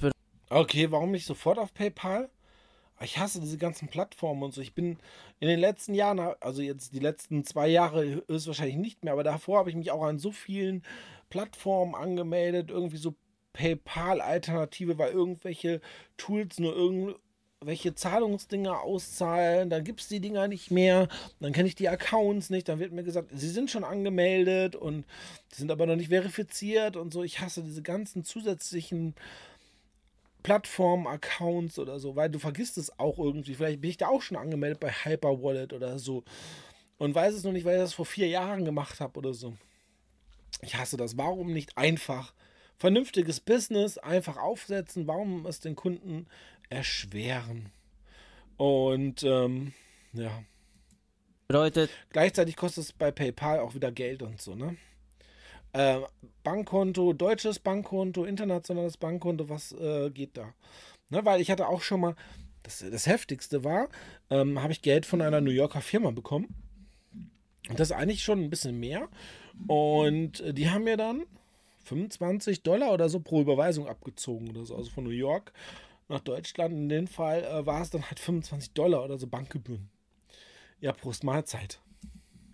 okay, 0.49 0.91
warum 0.91 1.11
nicht 1.11 1.25
sofort 1.25 1.57
auf 1.57 1.73
PayPal? 1.73 2.29
Ich 3.03 3.17
hasse 3.17 3.39
diese 3.39 3.57
ganzen 3.57 3.87
Plattformen 3.87 4.43
und 4.43 4.53
so. 4.53 4.61
Ich 4.61 4.73
bin 4.73 4.97
in 5.39 5.47
den 5.47 5.59
letzten 5.59 5.93
Jahren, 5.93 6.19
also 6.39 6.61
jetzt 6.61 6.93
die 6.93 6.99
letzten 6.99 7.43
zwei 7.43 7.67
Jahre 7.67 8.05
ist 8.27 8.47
wahrscheinlich 8.47 8.77
nicht 8.77 9.03
mehr, 9.03 9.13
aber 9.13 9.23
davor 9.23 9.59
habe 9.59 9.69
ich 9.69 9.75
mich 9.75 9.91
auch 9.91 10.03
an 10.03 10.19
so 10.19 10.31
vielen 10.31 10.83
Plattformen 11.29 11.95
angemeldet, 11.95 12.69
irgendwie 12.69 12.97
so 12.97 13.15
PayPal-Alternative, 13.53 14.97
weil 14.97 15.11
irgendwelche 15.11 15.81
Tools 16.17 16.59
nur 16.59 16.75
irgendwelche 16.75 17.95
Zahlungsdinger 17.95 18.81
auszahlen, 18.81 19.69
dann 19.69 19.83
gibt 19.83 20.01
es 20.01 20.07
die 20.07 20.19
Dinger 20.19 20.47
nicht 20.47 20.71
mehr, 20.71 21.07
dann 21.39 21.53
kenne 21.53 21.67
ich 21.67 21.75
die 21.75 21.89
Accounts 21.89 22.49
nicht, 22.49 22.69
dann 22.69 22.79
wird 22.79 22.91
mir 22.91 23.03
gesagt, 23.03 23.29
sie 23.33 23.49
sind 23.49 23.71
schon 23.71 23.83
angemeldet 23.83 24.75
und 24.75 25.05
sind 25.51 25.71
aber 25.71 25.85
noch 25.85 25.95
nicht 25.95 26.09
verifiziert 26.09 26.97
und 26.97 27.11
so. 27.11 27.23
Ich 27.23 27.39
hasse 27.39 27.63
diese 27.63 27.81
ganzen 27.81 28.23
zusätzlichen 28.23 29.15
Plattform-Accounts 30.43 31.79
oder 31.79 31.99
so, 31.99 32.15
weil 32.15 32.29
du 32.29 32.39
vergisst 32.39 32.77
es 32.77 32.97
auch 32.99 33.17
irgendwie. 33.19 33.55
Vielleicht 33.55 33.81
bin 33.81 33.89
ich 33.89 33.97
da 33.97 34.07
auch 34.07 34.21
schon 34.21 34.37
angemeldet 34.37 34.79
bei 34.79 34.91
Hyperwallet 34.91 35.73
oder 35.73 35.99
so 35.99 36.23
und 36.97 37.15
weiß 37.15 37.33
es 37.33 37.43
noch 37.43 37.51
nicht, 37.51 37.65
weil 37.65 37.75
ich 37.75 37.81
das 37.81 37.93
vor 37.93 38.05
vier 38.05 38.27
Jahren 38.27 38.65
gemacht 38.65 38.99
habe 38.99 39.17
oder 39.17 39.33
so. 39.33 39.57
Ich 40.61 40.75
hasse 40.75 40.97
das. 40.97 41.17
Warum 41.17 41.51
nicht 41.51 41.77
einfach 41.77 42.33
vernünftiges 42.77 43.39
Business 43.39 43.97
einfach 43.97 44.37
aufsetzen? 44.37 45.07
Warum 45.07 45.45
es 45.45 45.59
den 45.59 45.75
Kunden 45.75 46.27
erschweren? 46.69 47.71
Und 48.57 49.23
ähm, 49.23 49.73
ja. 50.13 50.43
Bedeutet. 51.47 51.89
Gleichzeitig 52.11 52.55
kostet 52.55 52.83
es 52.83 52.93
bei 52.93 53.11
PayPal 53.11 53.59
auch 53.59 53.73
wieder 53.73 53.91
Geld 53.91 54.21
und 54.21 54.39
so, 54.39 54.55
ne? 54.55 54.77
Äh, 55.73 55.99
Bankkonto, 56.43 57.13
deutsches 57.13 57.59
Bankkonto, 57.59 58.25
internationales 58.25 58.97
Bankkonto, 58.97 59.49
was 59.49 59.71
äh, 59.73 60.09
geht 60.09 60.35
da? 60.35 60.53
Ne, 61.09 61.23
weil 61.23 61.41
ich 61.41 61.51
hatte 61.51 61.67
auch 61.67 61.81
schon 61.81 62.01
mal, 62.01 62.15
das, 62.63 62.79
das 62.79 63.05
heftigste 63.05 63.63
war, 63.63 63.89
ähm, 64.29 64.61
habe 64.61 64.73
ich 64.73 64.81
Geld 64.81 65.05
von 65.05 65.21
einer 65.21 65.41
New 65.41 65.51
Yorker 65.51 65.81
Firma 65.81 66.11
bekommen. 66.11 66.55
Und 67.69 67.79
das 67.79 67.91
ist 67.91 67.95
eigentlich 67.95 68.23
schon 68.23 68.39
ein 68.43 68.49
bisschen 68.49 68.79
mehr. 68.79 69.07
Und 69.67 70.41
äh, 70.41 70.53
die 70.53 70.69
haben 70.69 70.83
mir 70.83 70.97
dann 70.97 71.25
25 71.85 72.63
Dollar 72.63 72.91
oder 72.91 73.07
so 73.09 73.19
pro 73.19 73.41
Überweisung 73.41 73.87
abgezogen 73.87 74.49
oder 74.49 74.65
so. 74.65 74.75
Also 74.75 74.89
von 74.89 75.03
New 75.03 75.11
York 75.11 75.53
nach 76.09 76.21
Deutschland. 76.21 76.73
In 76.73 76.89
dem 76.89 77.07
Fall 77.07 77.43
äh, 77.43 77.65
war 77.65 77.81
es 77.81 77.91
dann 77.91 78.07
halt 78.07 78.19
25 78.19 78.73
Dollar 78.73 79.03
oder 79.03 79.17
so 79.17 79.27
Bankgebühren. 79.27 79.89
Ja, 80.79 80.91
Prost 80.91 81.23
Mahlzeit 81.23 81.79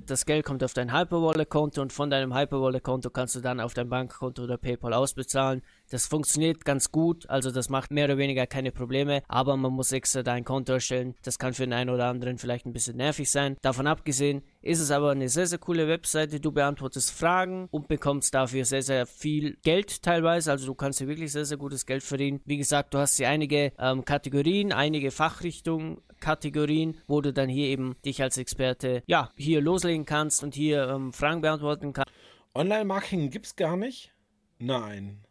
das 0.09 0.25
Geld 0.25 0.45
kommt 0.45 0.63
auf 0.63 0.73
dein 0.73 0.93
Hyperwallet-Konto 0.93 1.81
und 1.81 1.93
von 1.93 2.09
deinem 2.09 2.33
Hyperwallet-Konto 2.33 3.09
kannst 3.09 3.35
du 3.35 3.41
dann 3.41 3.59
auf 3.59 3.73
dein 3.73 3.89
Bankkonto 3.89 4.43
oder 4.43 4.57
PayPal 4.57 4.93
ausbezahlen. 4.93 5.61
Das 5.89 6.06
funktioniert 6.06 6.65
ganz 6.65 6.91
gut, 6.91 7.30
also 7.30 7.50
das 7.50 7.69
macht 7.69 7.91
mehr 7.91 8.06
oder 8.06 8.17
weniger 8.17 8.45
keine 8.45 8.71
Probleme, 8.71 9.23
aber 9.28 9.56
man 9.56 9.71
muss 9.71 9.93
extra 9.93 10.21
dein 10.21 10.43
Konto 10.43 10.73
erstellen. 10.73 11.15
Das 11.23 11.39
kann 11.39 11.54
für 11.54 11.63
den 11.63 11.73
einen 11.73 11.89
oder 11.89 12.08
anderen 12.08 12.38
vielleicht 12.38 12.65
ein 12.65 12.73
bisschen 12.73 12.97
nervig 12.97 13.32
sein. 13.32 13.56
Davon 13.62 13.88
abgesehen 13.88 14.43
ist 14.62 14.82
es 14.82 14.91
aber 14.91 15.12
eine 15.12 15.30
sehr, 15.30 15.47
sehr 15.47 15.60
coole 15.60 15.88
Webseite. 15.88 16.41
Du 16.41 16.52
beantwortest 16.52 17.12
Fragen 17.12 17.67
und 17.71 17.88
bekommst 17.88 18.34
dafür 18.34 18.65
sehr, 18.65 18.82
sehr 18.82 19.06
viel 19.06 19.58
Geld 19.63 20.02
teilweise. 20.04 20.52
Also 20.52 20.65
du 20.65 20.76
kannst 20.76 21.00
hier 21.00 21.08
wirklich 21.08 21.32
sehr, 21.32 21.45
sehr 21.45 21.58
gutes 21.58 21.86
Geld 21.86 22.04
verdienen. 22.04 22.41
Wie 22.43 22.58
gesagt, 22.58 22.93
du 22.93 22.97
hast 22.97 23.15
hier 23.15 23.30
einige 23.30 23.71
ähm, 23.80 24.04
Kategorien, 24.04 24.73
einige 24.73 25.12
Fachrichtungen, 25.12 26.02
Kategorien, 26.19 26.97
wo 27.08 27.21
du 27.21 27.32
dann 27.32 27.47
hier 27.47 27.67
eben 27.67 27.95
dich 28.04 28.21
als 28.21 28.38
Experte, 28.38 29.04
ja, 29.06 29.32
hier 29.38 29.62
loslegen 29.62 30.06
kannst 30.06 30.43
und 30.43 30.56
hier 30.56 30.88
ähm, 30.89 31.13
Fragen 31.13 31.41
beantworten 31.41 31.93
kannst. 31.93 32.12
Online-Marketing 32.54 33.32
es 33.41 33.56
gar 33.56 33.78
nicht? 33.78 34.12
Nein. 34.60 35.26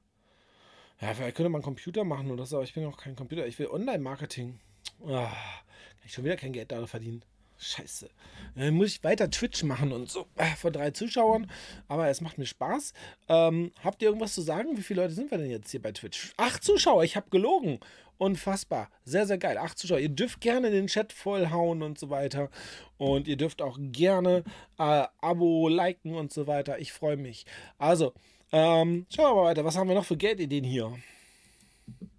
Ja, 1.01 1.13
vielleicht 1.13 1.37
könnte 1.37 1.51
man 1.51 1.63
Computer 1.63 2.05
machen 2.05 2.31
oder 2.31 2.47
so, 2.47 2.57
aber 2.57 2.65
ich 2.65 2.75
bin 2.75 2.87
auch 2.87 2.97
kein 2.97 3.17
Computer. 3.17 3.47
Ich 3.47 3.59
will 3.59 3.67
Online-Marketing. 3.67 4.59
Oh, 5.01 5.09
kann 5.09 5.33
ich 6.05 6.13
schon 6.13 6.25
wieder 6.25 6.37
kein 6.37 6.53
Geld 6.53 6.73
daran 6.73 6.87
verdienen. 6.87 7.23
Scheiße. 7.59 8.11
Dann 8.55 8.75
muss 8.75 8.89
ich 8.89 9.05
weiter 9.05 9.31
Twitch 9.31 9.63
machen 9.63 9.93
und 9.93 10.11
so. 10.11 10.27
Äh, 10.37 10.55
vor 10.57 10.71
drei 10.71 10.91
Zuschauern. 10.91 11.51
Aber 11.89 12.09
es 12.09 12.21
macht 12.21 12.39
mir 12.39 12.47
Spaß. 12.47 12.93
Ähm, 13.29 13.73
habt 13.83 14.03
ihr 14.03 14.09
irgendwas 14.09 14.35
zu 14.35 14.43
sagen? 14.43 14.77
Wie 14.77 14.83
viele 14.83 15.03
Leute 15.03 15.15
sind 15.15 15.31
wir 15.31 15.39
denn 15.39 15.51
jetzt 15.51 15.71
hier 15.71 15.81
bei 15.81 15.93
Twitch? 15.93 16.33
Acht 16.37 16.63
Zuschauer, 16.63 17.05
ich 17.05 17.17
habe 17.17 17.31
gelogen. 17.31 17.81
Unfassbar. 18.19 18.91
Sehr, 19.05 19.27
sehr 19.27 19.39
geil. 19.39 19.59
Acht 19.59 19.79
Zuschauer. 19.79 19.99
Ihr 19.99 20.09
dürft 20.11 20.41
gerne 20.41 20.71
den 20.71 20.87
Chat 20.87 21.13
vollhauen 21.13 21.83
und 21.83 21.99
so 21.99 22.11
weiter. 22.11 22.51
Und 22.99 23.27
ihr 23.29 23.37
dürft 23.37 23.63
auch 23.63 23.79
gerne 23.81 24.45
äh, 24.79 25.07
Abo, 25.21 25.69
liken 25.69 26.15
und 26.15 26.33
so 26.33 26.47
weiter. 26.47 26.79
Ich 26.79 26.93
freue 26.93 27.17
mich. 27.17 27.47
Also, 27.79 28.13
ähm, 28.53 29.07
schauen 29.15 29.31
wir 29.31 29.43
mal 29.43 29.49
weiter. 29.49 29.65
Was 29.65 29.77
haben 29.77 29.89
wir 29.89 29.95
noch 29.95 30.05
für 30.05 30.17
Geldideen 30.17 30.65
hier? 30.65 30.93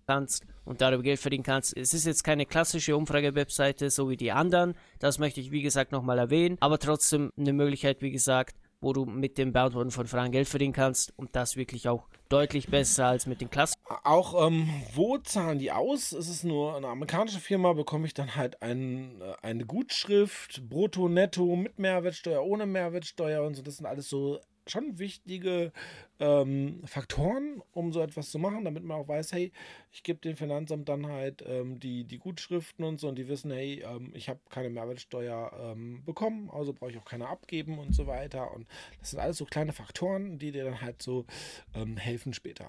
Kannst 0.05 0.45
und 0.67 0.81
darüber 0.81 1.03
Geld 1.03 1.19
verdienen 1.19 1.43
kannst. 1.43 1.75
Es 1.75 1.93
ist 1.93 2.05
jetzt 2.05 2.23
keine 2.23 2.45
klassische 2.45 2.95
Umfrage-Webseite, 2.95 3.89
so 3.89 4.09
wie 4.09 4.17
die 4.17 4.31
anderen. 4.31 4.75
Das 4.99 5.17
möchte 5.17 5.39
ich, 5.39 5.51
wie 5.51 5.61
gesagt, 5.61 5.91
nochmal 5.91 6.19
erwähnen. 6.19 6.57
Aber 6.59 6.77
trotzdem 6.77 7.31
eine 7.37 7.53
Möglichkeit, 7.53 8.01
wie 8.01 8.11
gesagt, 8.11 8.55
wo 8.79 8.93
du 8.93 9.05
mit 9.05 9.37
dem 9.37 9.53
Beantworten 9.53 9.91
von 9.91 10.07
Fragen 10.07 10.31
Geld 10.31 10.47
verdienen 10.47 10.73
kannst 10.73 11.11
und 11.17 11.35
das 11.35 11.55
wirklich 11.55 11.89
auch 11.89 12.07
deutlich 12.29 12.67
besser 12.67 13.07
als 13.07 13.25
mit 13.25 13.41
den 13.41 13.49
Klassen. 13.49 13.75
Auch 14.03 14.47
ähm, 14.47 14.69
wo 14.93 15.17
zahlen 15.17 15.59
die 15.59 15.71
aus? 15.71 16.11
Ist 16.11 16.29
es 16.29 16.43
nur 16.43 16.75
eine 16.75 16.87
amerikanische 16.87 17.39
Firma, 17.39 17.73
bekomme 17.73 18.05
ich 18.05 18.13
dann 18.13 18.35
halt 18.35 18.61
ein, 18.61 19.21
äh, 19.21 19.33
eine 19.41 19.65
Gutschrift, 19.65 20.69
brutto, 20.69 21.09
netto, 21.09 21.55
mit 21.55 21.79
Mehrwertsteuer, 21.79 22.43
ohne 22.43 22.65
Mehrwertsteuer 22.65 23.43
und 23.43 23.55
so. 23.55 23.63
Das 23.63 23.77
sind 23.77 23.85
alles 23.85 24.09
so 24.09 24.39
schon 24.71 24.99
wichtige 24.99 25.71
ähm, 26.19 26.82
Faktoren, 26.86 27.62
um 27.73 27.93
so 27.93 28.01
etwas 28.01 28.32
zu 28.32 28.39
machen, 28.39 28.65
damit 28.65 28.84
man 28.84 28.97
auch 28.97 29.08
weiß, 29.08 29.34
hey, 29.34 29.51
ich 29.91 30.03
gebe 30.03 30.19
dem 30.19 30.36
Finanzamt 30.36 30.89
dann 30.89 31.08
halt 31.08 31.43
ähm, 31.47 31.80
die, 31.80 32.03
die 32.03 32.17
Gutschriften 32.17 32.84
und 32.86 32.99
so 32.99 33.08
und 33.08 33.15
die 33.15 33.27
wissen, 33.27 33.51
hey, 33.51 33.84
ähm, 33.86 34.12
ich 34.13 34.30
habe 34.30 34.39
keine 34.49 34.69
Mehrwertsteuer 34.69 35.51
ähm, 35.60 36.03
bekommen, 36.06 36.49
also 36.51 36.73
brauche 36.73 36.91
ich 36.91 36.97
auch 36.97 37.06
keine 37.06 37.27
abgeben 37.27 37.80
und 37.80 37.93
so 37.93 38.08
weiter. 38.08 38.53
Und 38.53 38.67
das 38.99 39.12
sind 39.12 39.19
alles 39.19 39.38
so 39.38 39.45
kleine 39.45 39.73
Faktoren, 39.73 40.39
die 40.39 40.51
dir 40.51 40.63
dann 40.63 40.82
halt 40.82 41.01
so 41.01 41.25
ähm, 41.73 41.97
helfen 41.97 42.34
später. 42.34 42.67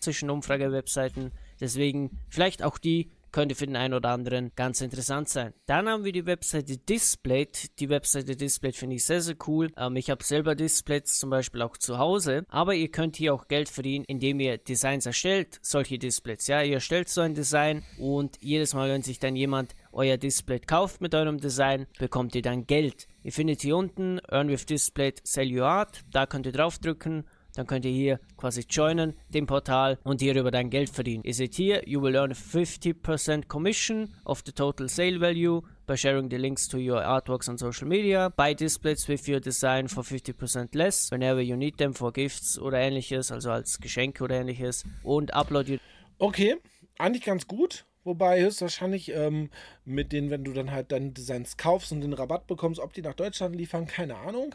Zwischen 0.00 0.30
Umfrage-Webseiten, 0.30 1.32
deswegen 1.60 2.10
vielleicht 2.28 2.62
auch 2.62 2.78
die 2.78 3.10
könnte 3.32 3.54
für 3.54 3.66
den 3.66 3.76
einen 3.76 3.94
oder 3.94 4.10
anderen 4.10 4.52
ganz 4.56 4.80
interessant 4.80 5.28
sein. 5.28 5.52
Dann 5.66 5.88
haben 5.88 6.04
wir 6.04 6.12
die 6.12 6.26
Webseite 6.26 6.78
Displayed. 6.78 7.78
Die 7.78 7.88
Webseite 7.88 8.36
Displayed 8.36 8.76
finde 8.76 8.96
ich 8.96 9.04
sehr, 9.04 9.20
sehr 9.20 9.36
cool. 9.46 9.70
Ähm, 9.76 9.96
ich 9.96 10.10
habe 10.10 10.24
selber 10.24 10.54
Displays 10.54 11.18
zum 11.18 11.30
Beispiel 11.30 11.62
auch 11.62 11.76
zu 11.76 11.98
Hause, 11.98 12.44
aber 12.48 12.74
ihr 12.74 12.90
könnt 12.90 13.16
hier 13.16 13.34
auch 13.34 13.48
Geld 13.48 13.68
verdienen, 13.68 14.04
indem 14.06 14.40
ihr 14.40 14.58
Designs 14.58 15.06
erstellt, 15.06 15.58
solche 15.62 15.98
Displays. 15.98 16.46
Ja, 16.46 16.62
ihr 16.62 16.74
erstellt 16.74 17.08
so 17.08 17.20
ein 17.20 17.34
Design 17.34 17.84
und 17.98 18.36
jedes 18.40 18.74
Mal, 18.74 18.88
wenn 18.90 19.02
sich 19.02 19.18
dann 19.18 19.36
jemand 19.36 19.74
euer 19.92 20.16
Display 20.16 20.60
kauft 20.60 21.00
mit 21.00 21.14
eurem 21.14 21.38
Design, 21.38 21.86
bekommt 21.98 22.34
ihr 22.34 22.42
dann 22.42 22.66
Geld. 22.66 23.08
Ihr 23.22 23.32
findet 23.32 23.62
hier 23.62 23.76
unten 23.76 24.20
Earn 24.28 24.48
with 24.48 24.66
Display 24.66 25.14
Sell 25.22 25.52
Your 25.52 25.66
Art. 25.66 26.04
Da 26.10 26.26
könnt 26.26 26.46
ihr 26.46 26.52
draufdrücken 26.52 27.24
dann 27.54 27.66
könnt 27.66 27.84
ihr 27.84 27.92
hier 27.92 28.20
quasi 28.36 28.64
joinen, 28.68 29.14
dem 29.28 29.46
Portal 29.46 29.98
und 30.04 30.20
hierüber 30.20 30.50
dann 30.50 30.70
Geld 30.70 30.90
verdienen. 30.90 31.24
Ihr 31.24 31.34
seht 31.34 31.54
hier, 31.54 31.88
you 31.88 32.00
will 32.02 32.16
earn 32.16 32.32
50% 32.32 33.48
commission 33.48 34.14
of 34.24 34.42
the 34.44 34.52
total 34.52 34.88
sale 34.88 35.20
value 35.20 35.62
by 35.86 35.96
sharing 35.96 36.30
the 36.30 36.36
links 36.36 36.68
to 36.68 36.78
your 36.78 37.02
artworks 37.04 37.48
on 37.48 37.58
social 37.58 37.88
media. 37.88 38.28
Buy 38.28 38.54
displays 38.54 39.08
with 39.08 39.26
your 39.28 39.40
design 39.40 39.88
for 39.88 40.04
50% 40.04 40.74
less 40.74 41.10
whenever 41.10 41.40
you 41.40 41.56
need 41.56 41.78
them 41.78 41.94
for 41.94 42.12
gifts 42.12 42.58
oder 42.58 42.78
ähnliches, 42.78 43.32
also 43.32 43.50
als 43.50 43.78
Geschenke 43.78 44.24
oder 44.24 44.36
ähnliches. 44.36 44.84
Und 45.02 45.34
upload 45.34 45.72
your 45.72 45.78
Okay, 46.20 46.56
eigentlich 46.98 47.24
ganz 47.24 47.46
gut. 47.46 47.84
Wobei 48.08 48.40
höchstwahrscheinlich 48.40 49.12
ähm, 49.14 49.50
mit 49.84 50.12
denen, 50.12 50.30
wenn 50.30 50.42
du 50.42 50.54
dann 50.54 50.70
halt 50.70 50.92
deine 50.92 51.10
Designs 51.10 51.58
kaufst 51.58 51.92
und 51.92 52.00
den 52.00 52.14
Rabatt 52.14 52.46
bekommst, 52.46 52.80
ob 52.80 52.94
die 52.94 53.02
nach 53.02 53.12
Deutschland 53.12 53.54
liefern, 53.54 53.86
keine 53.86 54.16
Ahnung. 54.16 54.54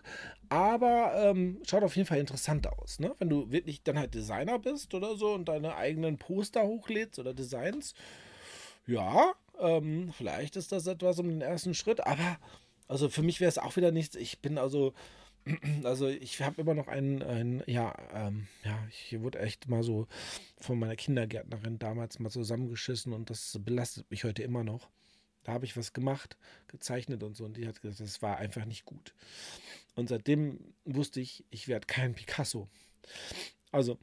Aber 0.49 1.13
ähm, 1.15 1.61
schaut 1.67 1.83
auf 1.83 1.95
jeden 1.95 2.07
Fall 2.07 2.17
interessant 2.17 2.65
aus. 2.65 2.99
Ne? 2.99 3.13
Wenn 3.19 3.29
du 3.29 3.51
wirklich 3.51 3.83
dann 3.83 3.99
halt 3.99 4.15
Designer 4.15 4.57
bist 4.57 4.95
oder 4.95 5.15
so 5.15 5.33
und 5.33 5.45
deine 5.49 5.75
eigenen 5.75 6.17
Poster 6.17 6.63
hochlädst 6.63 7.19
oder 7.19 7.35
Designs, 7.35 7.93
ja, 8.87 9.33
ähm, 9.61 10.11
vielleicht 10.17 10.55
ist 10.55 10.71
das 10.71 10.87
etwas 10.87 11.19
um 11.19 11.29
den 11.29 11.41
ersten 11.41 11.75
Schritt. 11.75 12.05
Aber 12.07 12.39
also 12.87 13.07
für 13.07 13.21
mich 13.21 13.39
wäre 13.39 13.49
es 13.49 13.59
auch 13.59 13.75
wieder 13.75 13.91
nichts. 13.91 14.15
Ich 14.15 14.39
bin 14.39 14.57
also 14.57 14.93
also 15.83 16.07
ich 16.07 16.41
habe 16.41 16.61
immer 16.61 16.73
noch 16.73 16.87
einen, 16.87 17.21
einen 17.21 17.63
ja, 17.67 17.93
ähm, 18.13 18.47
ja, 18.63 18.77
ich 18.89 19.19
wurde 19.21 19.39
echt 19.39 19.67
mal 19.67 19.83
so 19.83 20.07
von 20.59 20.79
meiner 20.79 20.95
Kindergärtnerin 20.95 21.79
damals 21.79 22.19
mal 22.19 22.29
zusammengeschissen 22.29 23.13
und 23.13 23.29
das 23.29 23.59
belastet 23.63 24.09
mich 24.09 24.23
heute 24.23 24.43
immer 24.43 24.63
noch. 24.63 24.89
Da 25.43 25.51
habe 25.51 25.65
ich 25.65 25.75
was 25.75 25.91
gemacht, 25.91 26.37
gezeichnet 26.67 27.21
und 27.23 27.35
so 27.35 27.43
und 27.43 27.57
die 27.57 27.67
hat 27.67 27.81
gesagt, 27.81 27.99
das 27.99 28.21
war 28.21 28.37
einfach 28.37 28.65
nicht 28.65 28.85
gut. 28.85 29.13
Und 29.95 30.09
seitdem 30.09 30.73
wusste 30.85 31.19
ich, 31.19 31.43
ich 31.49 31.67
werde 31.67 31.85
kein 31.85 32.15
Picasso. 32.15 32.69
Also. 33.71 33.97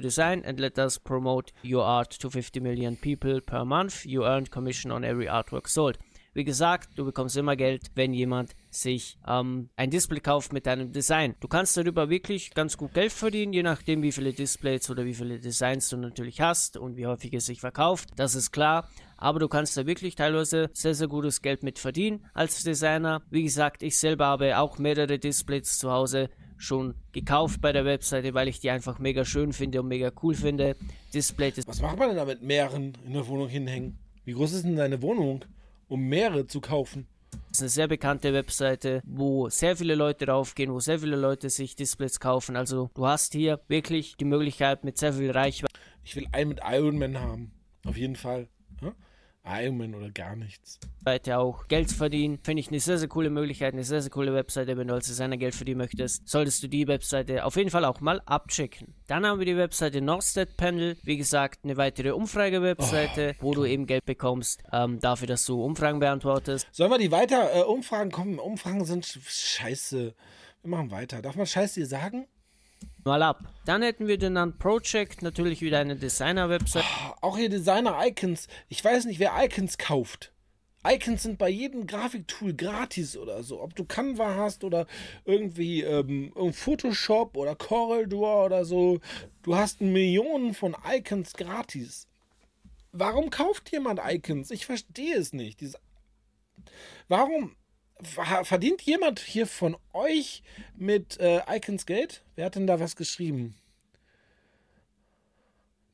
Design 0.00 0.44
and 0.44 0.60
let 0.60 0.78
us 0.78 0.96
promote 0.96 1.52
your 1.64 1.84
art 1.84 2.10
to 2.20 2.30
50 2.30 2.60
million 2.60 2.96
people 2.96 3.40
per 3.40 3.64
month. 3.64 4.06
You 4.06 4.24
earn 4.24 4.46
commission 4.46 4.92
on 4.92 5.02
every 5.02 5.26
artwork 5.26 5.66
sold. 5.66 5.98
Wie 6.38 6.44
gesagt, 6.44 6.90
du 6.94 7.04
bekommst 7.04 7.36
immer 7.36 7.56
Geld, 7.56 7.90
wenn 7.96 8.14
jemand 8.14 8.54
sich 8.70 9.18
ähm, 9.26 9.70
ein 9.74 9.90
Display 9.90 10.20
kauft 10.20 10.52
mit 10.52 10.66
deinem 10.66 10.92
Design. 10.92 11.34
Du 11.40 11.48
kannst 11.48 11.76
darüber 11.76 12.10
wirklich 12.10 12.54
ganz 12.54 12.76
gut 12.76 12.94
Geld 12.94 13.10
verdienen, 13.10 13.52
je 13.52 13.64
nachdem, 13.64 14.02
wie 14.02 14.12
viele 14.12 14.32
Displays 14.32 14.88
oder 14.88 15.04
wie 15.04 15.14
viele 15.14 15.40
Designs 15.40 15.88
du 15.88 15.96
natürlich 15.96 16.40
hast 16.40 16.76
und 16.76 16.96
wie 16.96 17.08
häufig 17.08 17.34
es 17.34 17.46
sich 17.46 17.58
verkauft. 17.58 18.10
Das 18.14 18.36
ist 18.36 18.52
klar. 18.52 18.88
Aber 19.16 19.40
du 19.40 19.48
kannst 19.48 19.76
da 19.76 19.84
wirklich 19.84 20.14
teilweise 20.14 20.70
sehr, 20.74 20.94
sehr 20.94 21.08
gutes 21.08 21.42
Geld 21.42 21.64
mit 21.64 21.80
verdienen 21.80 22.24
als 22.34 22.62
Designer. 22.62 23.20
Wie 23.30 23.42
gesagt, 23.42 23.82
ich 23.82 23.98
selber 23.98 24.26
habe 24.26 24.58
auch 24.58 24.78
mehrere 24.78 25.18
Displays 25.18 25.76
zu 25.76 25.90
Hause 25.90 26.30
schon 26.56 26.94
gekauft 27.10 27.60
bei 27.60 27.72
der 27.72 27.84
Webseite, 27.84 28.32
weil 28.32 28.46
ich 28.46 28.60
die 28.60 28.70
einfach 28.70 29.00
mega 29.00 29.24
schön 29.24 29.52
finde 29.52 29.80
und 29.80 29.88
mega 29.88 30.12
cool 30.22 30.36
finde. 30.36 30.76
Display. 31.12 31.52
Was 31.66 31.82
macht 31.82 31.98
man 31.98 32.10
denn 32.10 32.16
da 32.16 32.24
mit 32.24 32.42
mehreren 32.44 32.96
in 33.04 33.14
der 33.14 33.26
Wohnung 33.26 33.48
hinhängen? 33.48 33.98
Wie 34.24 34.34
groß 34.34 34.52
ist 34.52 34.64
denn 34.64 34.76
deine 34.76 35.02
Wohnung? 35.02 35.44
Um 35.88 36.02
mehrere 36.02 36.46
zu 36.46 36.60
kaufen. 36.60 37.06
Das 37.48 37.58
ist 37.58 37.62
eine 37.62 37.68
sehr 37.70 37.88
bekannte 37.88 38.32
Webseite, 38.32 39.02
wo 39.04 39.48
sehr 39.48 39.76
viele 39.76 39.94
Leute 39.94 40.26
draufgehen, 40.26 40.72
wo 40.72 40.80
sehr 40.80 41.00
viele 41.00 41.16
Leute 41.16 41.50
sich 41.50 41.76
Displays 41.76 42.20
kaufen. 42.20 42.56
Also 42.56 42.90
du 42.94 43.06
hast 43.06 43.32
hier 43.32 43.60
wirklich 43.68 44.16
die 44.16 44.24
Möglichkeit 44.24 44.84
mit 44.84 44.98
sehr 44.98 45.14
viel 45.14 45.30
Reichweite. 45.30 45.72
Ich 46.04 46.14
will 46.16 46.26
einen 46.32 46.50
mit 46.50 46.60
Iron 46.64 46.98
Man 46.98 47.18
haben. 47.18 47.52
Auf 47.86 47.96
jeden 47.96 48.16
Fall. 48.16 48.48
Ironman 49.48 49.94
oder 49.94 50.10
gar 50.10 50.36
nichts. 50.36 50.78
Seite 51.04 51.38
auch 51.38 51.68
Geld 51.68 51.90
verdienen, 51.90 52.38
finde 52.42 52.60
ich 52.60 52.68
eine 52.68 52.80
sehr, 52.80 52.98
sehr 52.98 53.08
coole 53.08 53.30
Möglichkeit, 53.30 53.72
eine 53.72 53.84
sehr, 53.84 54.02
sehr 54.02 54.10
coole 54.10 54.34
Webseite. 54.34 54.76
Wenn 54.76 54.88
du 54.88 54.94
als 54.94 55.06
Designer 55.06 55.36
Geld 55.36 55.54
verdienen 55.54 55.78
möchtest, 55.78 56.28
solltest 56.28 56.62
du 56.62 56.68
die 56.68 56.86
Webseite 56.86 57.44
auf 57.44 57.56
jeden 57.56 57.70
Fall 57.70 57.84
auch 57.84 58.00
mal 58.00 58.20
abchecken. 58.26 58.94
Dann 59.06 59.24
haben 59.26 59.38
wir 59.38 59.46
die 59.46 59.56
Webseite 59.56 60.00
Northstat 60.00 60.56
Panel, 60.56 60.96
wie 61.02 61.16
gesagt, 61.16 61.60
eine 61.64 61.76
weitere 61.76 62.10
Umfrage-Webseite, 62.10 63.36
oh, 63.38 63.42
wo 63.42 63.54
du 63.54 63.64
eben 63.64 63.86
Geld 63.86 64.04
bekommst, 64.04 64.62
ähm, 64.72 65.00
dafür, 65.00 65.26
dass 65.26 65.44
du 65.46 65.62
Umfragen 65.62 65.98
beantwortest. 65.98 66.66
Sollen 66.72 66.90
wir 66.90 66.98
die 66.98 67.10
weiter 67.10 67.54
äh, 67.54 67.62
Umfragen 67.62 68.10
kommen? 68.10 68.38
Umfragen 68.38 68.84
sind 68.84 69.06
scheiße. 69.06 70.14
Wir 70.62 70.70
machen 70.70 70.90
weiter. 70.90 71.22
Darf 71.22 71.36
man 71.36 71.46
Scheiße 71.46 71.80
dir 71.80 71.86
sagen? 71.86 72.26
Mal 73.04 73.22
ab. 73.22 73.52
Dann 73.64 73.82
hätten 73.82 74.06
wir 74.06 74.18
den 74.18 74.34
dann 74.34 74.58
Project, 74.58 75.22
natürlich 75.22 75.60
wieder 75.60 75.78
eine 75.78 75.96
Designer-Website. 75.96 76.84
Auch 77.20 77.36
hier 77.36 77.48
Designer-Icons. 77.48 78.48
Ich 78.68 78.84
weiß 78.84 79.04
nicht, 79.06 79.18
wer 79.18 79.32
Icons 79.42 79.78
kauft. 79.78 80.32
Icons 80.86 81.24
sind 81.24 81.38
bei 81.38 81.48
jedem 81.48 81.86
Grafiktool 81.86 82.54
gratis 82.54 83.16
oder 83.16 83.42
so. 83.42 83.60
Ob 83.60 83.74
du 83.74 83.84
Canva 83.84 84.36
hast 84.36 84.64
oder 84.64 84.86
irgendwie 85.24 85.82
ähm, 85.82 86.32
Photoshop 86.52 87.36
oder 87.36 87.56
CorelDRAW 87.56 88.46
oder 88.46 88.64
so. 88.64 89.00
Du 89.42 89.56
hast 89.56 89.80
Millionen 89.80 90.54
von 90.54 90.76
Icons 90.88 91.32
gratis. 91.34 92.06
Warum 92.92 93.30
kauft 93.30 93.70
jemand 93.72 94.00
Icons? 94.02 94.50
Ich 94.50 94.66
verstehe 94.66 95.16
es 95.16 95.32
nicht. 95.32 95.60
Dieses 95.60 95.78
Warum 97.08 97.54
verdient 98.04 98.82
jemand 98.82 99.20
hier 99.20 99.46
von 99.46 99.76
euch 99.92 100.42
mit 100.76 101.18
äh, 101.20 101.40
Icons 101.48 101.86
Geld? 101.86 102.22
Wer 102.36 102.46
hat 102.46 102.54
denn 102.54 102.66
da 102.66 102.80
was 102.80 102.96
geschrieben? 102.96 103.54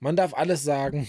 Man 0.01 0.17
darf 0.17 0.35
alles 0.35 0.63
sagen. 0.63 1.09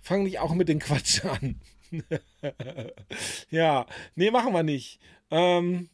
Fang 0.00 0.22
nicht 0.22 0.38
auch 0.38 0.54
mit 0.54 0.68
dem 0.68 0.78
Quatsch 0.78 1.24
an. 1.24 1.60
ja, 3.50 3.86
nee, 4.14 4.30
machen 4.30 4.52
wir 4.52 4.62
nicht. 4.62 4.98
Ähm, 5.30 5.90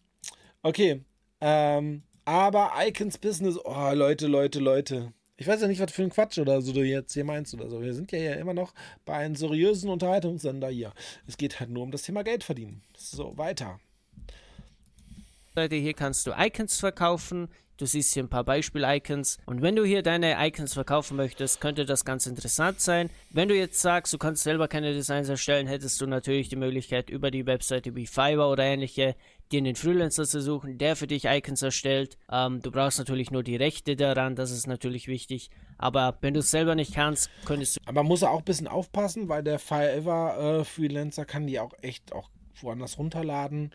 okay. 0.63 1.05
Ähm, 1.41 2.03
aber 2.25 2.73
Icons 2.79 3.19
Business, 3.19 3.59
oh, 3.63 3.91
Leute, 3.93 4.27
Leute, 4.27 4.61
Leute. 4.61 5.13
Ich 5.39 5.47
weiß 5.47 5.61
ja 5.61 5.69
nicht, 5.69 5.81
was 5.81 5.93
für 5.93 6.03
ein 6.03 6.11
Quatsch 6.11 6.39
oder 6.39 6.63
so 6.63 6.73
du 6.73 6.83
jetzt 6.83 7.13
hier 7.13 7.25
meinst 7.25 7.53
oder 7.53 7.69
so. 7.69 7.83
Wir 7.83 7.93
sind 7.93 8.11
ja, 8.11 8.19
ja 8.19 8.35
immer 8.35 8.55
noch 8.55 8.73
bei 9.05 9.15
einem 9.15 9.37
seriösen 9.37 9.91
Unterhaltungssender 9.91 10.69
hier. 10.69 10.93
Es 11.27 11.37
geht 11.37 11.61
halt 11.61 11.69
nur 11.69 11.83
um 11.83 11.91
das 11.91 12.03
Thema 12.03 12.25
Geld 12.25 12.43
verdienen. 12.43 12.83
So, 12.97 13.37
weiter. 13.37 13.79
Leute, 15.55 15.77
hier 15.77 15.93
kannst 15.93 16.27
du 16.27 16.33
Icons 16.37 16.81
verkaufen. 16.81 17.49
Du 17.77 17.85
siehst 17.85 18.15
hier 18.15 18.23
ein 18.23 18.31
paar 18.31 18.45
Beispiel-Icons. 18.45 19.37
Und 19.45 19.61
wenn 19.61 19.77
du 19.77 19.85
hier 19.85 20.03
deine 20.03 20.37
Icons 20.39 20.73
verkaufen 20.73 21.19
möchtest, 21.19 21.61
könnte 21.61 21.85
das 21.85 22.07
ganz 22.07 22.27
interessant 22.27 22.81
sein. 22.81 23.11
Wenn 23.29 23.49
du 23.49 23.55
jetzt 23.55 23.83
sagst, 23.83 24.15
du 24.15 24.19
kannst 24.19 24.43
selber 24.43 24.67
keine 24.67 24.95
Designs 24.95 25.29
erstellen, 25.29 25.67
hättest 25.67 26.01
du 26.01 26.07
natürlich 26.07 26.49
die 26.49 26.57
Möglichkeit, 26.57 27.11
über 27.11 27.31
die 27.31 27.45
Webseite 27.45 27.95
wie 27.95 28.07
Fiverr 28.07 28.51
oder 28.51 28.65
ähnliche 28.65 29.15
dir 29.53 29.59
einen 29.59 29.77
Freelancer 29.77 30.25
zu 30.25 30.41
suchen, 30.41 30.79
der 30.79 30.97
für 30.97 31.07
dich 31.07 31.25
Icons 31.25 31.63
erstellt. 31.63 32.19
Ähm, 32.31 32.61
du 32.63 32.71
brauchst 32.71 32.99
natürlich 32.99 33.31
nur 33.31 33.43
die 33.43 33.57
Rechte 33.57 33.97
daran, 33.97 34.37
das 34.37 34.51
ist 34.51 34.67
natürlich 34.67 35.09
wichtig. 35.09 35.51
Aber 35.79 36.19
wenn 36.21 36.35
du 36.35 36.41
es 36.41 36.51
selber 36.51 36.75
nicht 36.75 36.95
kannst, 36.95 37.31
könntest 37.45 37.77
du. 37.77 37.81
Aber 37.85 38.03
man 38.03 38.07
muss 38.07 38.23
auch 38.23 38.39
ein 38.39 38.45
bisschen 38.45 38.69
aufpassen, 38.69 39.29
weil 39.29 39.43
der 39.43 39.59
Fiverr 39.59 40.61
äh, 40.61 40.65
Freelancer 40.65 41.25
kann 41.25 41.47
die 41.47 41.61
auch 41.61 41.73
echt 41.83 42.13
auch 42.13 42.31
woanders 42.61 42.99
runterladen. 42.99 43.73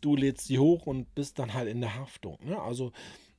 Du 0.00 0.16
lädst 0.16 0.48
die 0.48 0.58
hoch 0.58 0.86
und 0.86 1.14
bist 1.14 1.38
dann 1.38 1.54
halt 1.54 1.68
in 1.68 1.80
der 1.80 1.94
Haftung. 1.94 2.38
Ne? 2.42 2.60
Also 2.60 2.92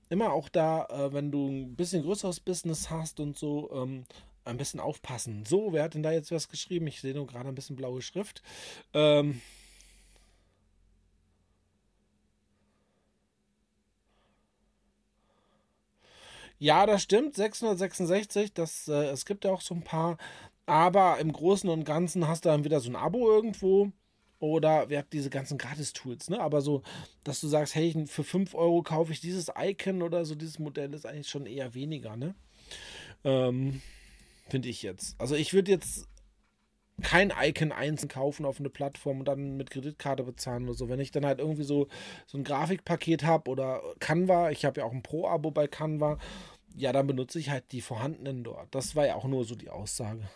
immer 0.09 0.31
auch 0.31 0.49
da, 0.49 0.85
äh, 0.85 1.13
wenn 1.13 1.31
du 1.31 1.47
ein 1.47 1.75
bisschen 1.75 2.03
größeres 2.03 2.39
Business 2.39 2.89
hast 2.89 3.19
und 3.19 3.37
so, 3.37 3.71
ähm, 3.73 4.05
ein 4.45 4.57
bisschen 4.57 4.79
aufpassen. 4.79 5.43
So, 5.45 5.73
wer 5.73 5.83
hat 5.83 5.95
denn 5.95 6.03
da 6.03 6.11
jetzt 6.11 6.31
was 6.31 6.49
geschrieben? 6.49 6.87
Ich 6.87 7.01
sehe 7.01 7.13
nur 7.13 7.27
gerade 7.27 7.49
ein 7.49 7.55
bisschen 7.55 7.75
blaue 7.75 8.01
Schrift. 8.01 8.43
Ähm, 8.93 9.41
ja, 16.57 16.85
das 16.85 17.03
stimmt, 17.03 17.35
666. 17.35 18.53
Das, 18.53 18.87
äh, 18.87 19.09
es 19.09 19.25
gibt 19.25 19.45
ja 19.45 19.51
auch 19.51 19.61
so 19.61 19.75
ein 19.75 19.83
paar. 19.83 20.17
Aber 20.65 21.19
im 21.19 21.31
Großen 21.31 21.69
und 21.69 21.83
Ganzen 21.83 22.27
hast 22.27 22.45
du 22.45 22.49
dann 22.49 22.63
wieder 22.63 22.79
so 22.79 22.89
ein 22.89 22.95
Abo 22.95 23.29
irgendwo. 23.29 23.91
Oder 24.39 24.89
wer 24.89 24.99
hat 24.99 25.13
diese 25.13 25.29
ganzen 25.29 25.57
Gratis-Tools, 25.57 26.29
ne? 26.29 26.39
Aber 26.39 26.61
so, 26.61 26.81
dass 27.23 27.39
du 27.39 27.47
sagst, 27.47 27.73
hey, 27.73 28.05
für 28.07 28.23
5 28.23 28.53
Euro 28.53 28.83
kaufe 28.83 29.11
ich 29.11 29.21
dieses 29.21 29.51
Icon 29.57 30.01
oder 30.01 30.25
so, 30.25 30.35
dieses 30.35 30.59
Modell 30.59 30.93
ist 30.93 31.05
eigentlich 31.05 31.29
schon 31.29 31.45
eher 31.45 31.73
weniger, 31.73 32.17
ne? 32.17 32.35
Ähm, 33.23 33.81
Finde 34.49 34.69
ich 34.69 34.83
jetzt. 34.83 35.19
Also 35.19 35.35
ich 35.35 35.53
würde 35.53 35.71
jetzt 35.71 36.07
kein 37.01 37.33
Icon 37.37 37.71
einzeln 37.71 38.09
kaufen 38.09 38.45
auf 38.45 38.59
eine 38.59 38.69
Plattform 38.69 39.19
und 39.19 39.27
dann 39.27 39.57
mit 39.57 39.69
Kreditkarte 39.69 40.23
bezahlen 40.23 40.63
oder 40.63 40.73
so. 40.73 40.89
Wenn 40.89 40.99
ich 40.99 41.11
dann 41.11 41.25
halt 41.25 41.39
irgendwie 41.39 41.63
so, 41.63 41.87
so 42.25 42.37
ein 42.37 42.43
Grafikpaket 42.43 43.23
habe 43.23 43.49
oder 43.51 43.81
Canva, 43.99 44.51
ich 44.51 44.65
habe 44.65 44.79
ja 44.79 44.85
auch 44.85 44.93
ein 44.93 45.03
Pro-Abo 45.03 45.51
bei 45.51 45.67
Canva, 45.67 46.17
ja, 46.75 46.91
dann 46.91 47.07
benutze 47.07 47.39
ich 47.39 47.49
halt 47.49 47.71
die 47.71 47.81
vorhandenen 47.81 48.43
dort. 48.43 48.73
Das 48.73 48.95
war 48.95 49.05
ja 49.05 49.15
auch 49.15 49.25
nur 49.25 49.45
so 49.45 49.55
die 49.55 49.69
Aussage 49.69 50.27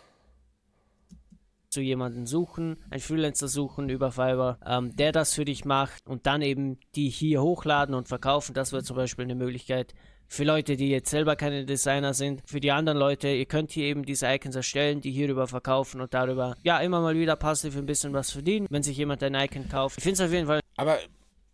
zu 1.70 1.80
jemanden 1.80 2.26
suchen, 2.26 2.76
einen 2.90 3.00
Freelancer 3.00 3.48
suchen 3.48 3.88
über 3.88 4.10
Fiverr, 4.10 4.58
ähm, 4.66 4.94
der 4.96 5.12
das 5.12 5.34
für 5.34 5.44
dich 5.44 5.64
macht 5.64 6.06
und 6.06 6.26
dann 6.26 6.42
eben 6.42 6.78
die 6.96 7.08
hier 7.08 7.42
hochladen 7.42 7.94
und 7.94 8.08
verkaufen. 8.08 8.54
Das 8.54 8.72
wäre 8.72 8.82
zum 8.82 8.96
Beispiel 8.96 9.24
eine 9.24 9.36
Möglichkeit 9.36 9.94
für 10.30 10.44
Leute, 10.44 10.76
die 10.76 10.88
jetzt 10.90 11.10
selber 11.10 11.34
keine 11.34 11.66
Designer 11.66 12.14
sind. 12.14 12.40
Für 12.46 12.60
die 12.60 12.70
anderen 12.70 12.96
Leute, 12.96 13.28
ihr 13.28 13.46
könnt 13.46 13.72
hier 13.72 13.86
eben 13.86 14.04
diese 14.04 14.32
Icons 14.32 14.54
erstellen, 14.54 15.00
die 15.00 15.10
hierüber 15.10 15.48
verkaufen 15.48 16.00
und 16.00 16.14
darüber 16.14 16.56
ja 16.62 16.78
immer 16.78 17.00
mal 17.00 17.16
wieder 17.16 17.34
passiv 17.34 17.76
ein 17.76 17.84
bisschen 17.84 18.12
was 18.12 18.30
verdienen, 18.30 18.68
wenn 18.70 18.84
sich 18.84 18.96
jemand 18.96 19.24
ein 19.24 19.34
Icon 19.34 19.68
kauft. 19.68 19.98
Ich 19.98 20.04
finde 20.04 20.22
es 20.22 20.28
auf 20.28 20.32
jeden 20.32 20.46
Fall. 20.46 20.60
Aber 20.76 21.00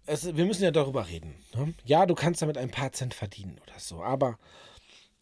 es, 0.05 0.37
wir 0.37 0.45
müssen 0.45 0.63
ja 0.63 0.71
darüber 0.71 1.09
reden. 1.09 1.35
Ne? 1.55 1.73
Ja, 1.87 2.05
du 2.05 2.15
kannst 2.15 2.43
damit 2.43 2.59
ein 2.59 2.71
paar 2.71 2.93
Cent 2.93 3.15
verdienen 3.15 3.59
oder 3.67 3.79
so, 3.79 4.03
aber 4.03 4.39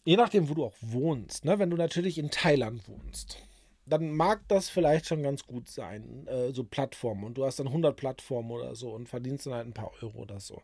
je 0.03 0.17
nachdem, 0.17 0.49
wo 0.49 0.53
du 0.53 0.65
auch 0.65 0.75
wohnst, 0.81 1.45
ne? 1.45 1.57
wenn 1.57 1.69
du 1.69 1.77
natürlich 1.77 2.17
in 2.17 2.31
Thailand 2.31 2.85
wohnst, 2.89 3.37
dann 3.85 4.11
mag 4.11 4.41
das 4.49 4.67
vielleicht 4.67 5.07
schon 5.07 5.23
ganz 5.23 5.45
gut 5.45 5.69
sein, 5.69 6.27
äh, 6.27 6.51
so 6.51 6.65
Plattformen. 6.65 7.23
Und 7.23 7.37
du 7.37 7.45
hast 7.45 7.59
dann 7.59 7.67
100 7.67 7.95
Plattformen 7.95 8.51
oder 8.51 8.75
so 8.75 8.89
und 8.89 9.07
verdienst 9.07 9.45
dann 9.45 9.53
halt 9.53 9.67
ein 9.67 9.73
paar 9.73 9.91
Euro 10.01 10.19
oder 10.19 10.41
so. 10.41 10.61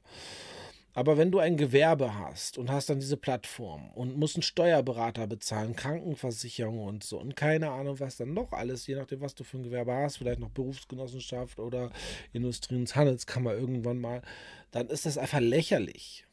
Aber 0.93 1.17
wenn 1.17 1.31
du 1.31 1.39
ein 1.39 1.55
Gewerbe 1.55 2.15
hast 2.15 2.57
und 2.57 2.69
hast 2.69 2.89
dann 2.89 2.99
diese 2.99 3.15
Plattform 3.15 3.91
und 3.91 4.17
musst 4.17 4.35
einen 4.35 4.43
Steuerberater 4.43 5.25
bezahlen, 5.25 5.75
Krankenversicherung 5.75 6.79
und 6.79 7.03
so 7.03 7.17
und 7.17 7.35
keine 7.35 7.71
Ahnung, 7.71 7.99
was 7.99 8.17
dann 8.17 8.33
noch 8.33 8.51
alles, 8.51 8.87
je 8.87 8.95
nachdem, 8.95 9.21
was 9.21 9.33
du 9.33 9.45
für 9.45 9.57
ein 9.57 9.63
Gewerbe 9.63 9.93
hast, 9.93 10.17
vielleicht 10.17 10.39
noch 10.39 10.49
Berufsgenossenschaft 10.49 11.59
oder 11.59 11.91
Industrie- 12.33 12.75
und 12.75 12.93
Handelskammer 12.93 13.53
irgendwann 13.53 13.99
mal, 13.99 14.21
dann 14.71 14.87
ist 14.87 15.05
das 15.05 15.17
einfach 15.17 15.39
lächerlich. 15.39 16.25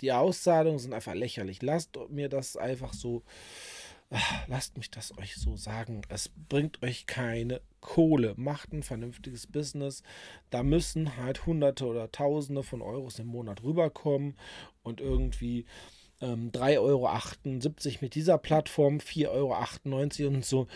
Die 0.00 0.12
Auszahlungen 0.12 0.78
sind 0.78 0.94
einfach 0.94 1.14
lächerlich. 1.14 1.60
Lasst 1.60 1.98
mir 2.08 2.28
das 2.28 2.56
einfach 2.56 2.94
so 2.94 3.22
lasst 4.46 4.76
mich 4.76 4.90
das 4.90 5.16
euch 5.18 5.36
so 5.36 5.56
sagen, 5.56 6.02
es 6.08 6.30
bringt 6.48 6.82
euch 6.82 7.06
keine 7.06 7.60
Kohle. 7.80 8.34
Macht 8.36 8.72
ein 8.72 8.82
vernünftiges 8.82 9.46
Business. 9.46 10.02
Da 10.50 10.62
müssen 10.62 11.16
halt 11.16 11.46
Hunderte 11.46 11.86
oder 11.86 12.10
Tausende 12.10 12.62
von 12.62 12.82
Euros 12.82 13.18
im 13.18 13.26
Monat 13.26 13.62
rüberkommen 13.62 14.36
und 14.82 15.00
irgendwie 15.00 15.66
ähm, 16.20 16.50
3,78 16.50 16.78
Euro 16.80 17.98
mit 18.00 18.14
dieser 18.14 18.38
Plattform, 18.38 18.98
4,98 18.98 20.22
Euro 20.22 20.34
und 20.34 20.44
so 20.44 20.66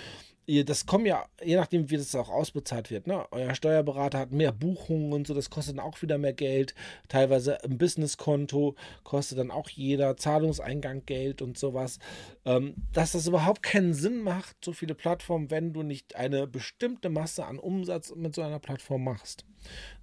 das 0.46 0.86
kommt 0.86 1.06
ja, 1.06 1.26
je 1.42 1.56
nachdem, 1.56 1.90
wie 1.90 1.96
das 1.96 2.14
auch 2.14 2.28
ausbezahlt 2.28 2.90
wird, 2.90 3.06
ne? 3.06 3.26
Euer 3.30 3.54
Steuerberater 3.54 4.18
hat 4.18 4.32
mehr 4.32 4.50
Buchungen 4.50 5.12
und 5.12 5.26
so, 5.26 5.34
das 5.34 5.50
kostet 5.50 5.78
dann 5.78 5.84
auch 5.84 6.02
wieder 6.02 6.18
mehr 6.18 6.32
Geld. 6.32 6.74
Teilweise 7.08 7.62
ein 7.62 7.78
Businesskonto 7.78 8.74
kostet 9.04 9.38
dann 9.38 9.52
auch 9.52 9.68
jeder 9.68 10.16
Zahlungseingang 10.16 11.06
Geld 11.06 11.42
und 11.42 11.58
sowas. 11.58 12.00
Ähm, 12.44 12.74
dass 12.92 13.12
das 13.12 13.26
überhaupt 13.28 13.62
keinen 13.62 13.94
Sinn 13.94 14.22
macht, 14.22 14.56
so 14.64 14.72
viele 14.72 14.94
Plattformen, 14.94 15.50
wenn 15.50 15.72
du 15.72 15.82
nicht 15.82 16.16
eine 16.16 16.46
bestimmte 16.48 17.08
Masse 17.08 17.46
an 17.46 17.58
Umsatz 17.58 18.12
mit 18.14 18.34
so 18.34 18.42
einer 18.42 18.58
Plattform 18.58 19.04
machst. 19.04 19.44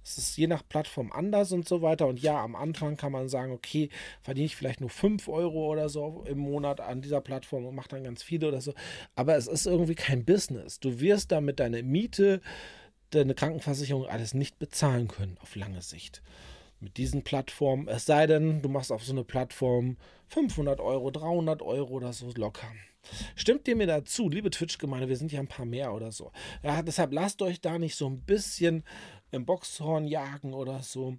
Es 0.02 0.18
ist 0.18 0.36
je 0.36 0.46
nach 0.46 0.66
Plattform 0.66 1.12
anders 1.12 1.52
und 1.52 1.68
so 1.68 1.82
weiter. 1.82 2.06
Und 2.06 2.20
ja, 2.20 2.42
am 2.42 2.56
Anfang 2.56 2.96
kann 2.96 3.12
man 3.12 3.28
sagen, 3.28 3.52
okay, 3.52 3.90
verdiene 4.22 4.46
ich 4.46 4.56
vielleicht 4.56 4.80
nur 4.80 4.90
5 4.90 5.28
Euro 5.28 5.70
oder 5.70 5.88
so 5.88 6.24
im 6.26 6.38
Monat 6.38 6.80
an 6.80 7.02
dieser 7.02 7.20
Plattform 7.20 7.66
und 7.66 7.74
mache 7.74 7.90
dann 7.90 8.04
ganz 8.04 8.22
viele 8.22 8.48
oder 8.48 8.60
so. 8.60 8.74
Aber 9.14 9.36
es 9.36 9.46
ist 9.46 9.66
irgendwie 9.66 9.94
kein 9.94 10.24
Business. 10.30 10.78
Du 10.78 11.00
wirst 11.00 11.32
damit 11.32 11.58
deine 11.58 11.82
Miete, 11.82 12.40
deine 13.10 13.34
Krankenversicherung 13.34 14.06
alles 14.06 14.32
nicht 14.32 14.60
bezahlen 14.60 15.08
können 15.08 15.36
auf 15.40 15.56
lange 15.56 15.82
Sicht. 15.82 16.22
Mit 16.78 16.98
diesen 16.98 17.24
Plattformen, 17.24 17.88
es 17.88 18.06
sei 18.06 18.28
denn, 18.28 18.62
du 18.62 18.68
machst 18.68 18.92
auf 18.92 19.04
so 19.04 19.12
eine 19.12 19.24
Plattform 19.24 19.96
500 20.28 20.78
Euro, 20.78 21.10
300 21.10 21.62
Euro 21.62 21.94
oder 21.94 22.12
so 22.12 22.30
locker. 22.36 22.68
Stimmt 23.34 23.66
ihr 23.66 23.74
mir 23.74 23.88
dazu, 23.88 24.28
liebe 24.28 24.50
Twitch-Gemeinde, 24.50 25.08
wir 25.08 25.16
sind 25.16 25.32
ja 25.32 25.40
ein 25.40 25.48
paar 25.48 25.66
mehr 25.66 25.92
oder 25.92 26.12
so. 26.12 26.30
Ja, 26.62 26.80
deshalb 26.82 27.12
lasst 27.12 27.42
euch 27.42 27.60
da 27.60 27.80
nicht 27.80 27.96
so 27.96 28.06
ein 28.06 28.20
bisschen 28.20 28.84
im 29.32 29.44
Boxhorn 29.46 30.06
jagen 30.06 30.54
oder 30.54 30.84
so. 30.84 31.16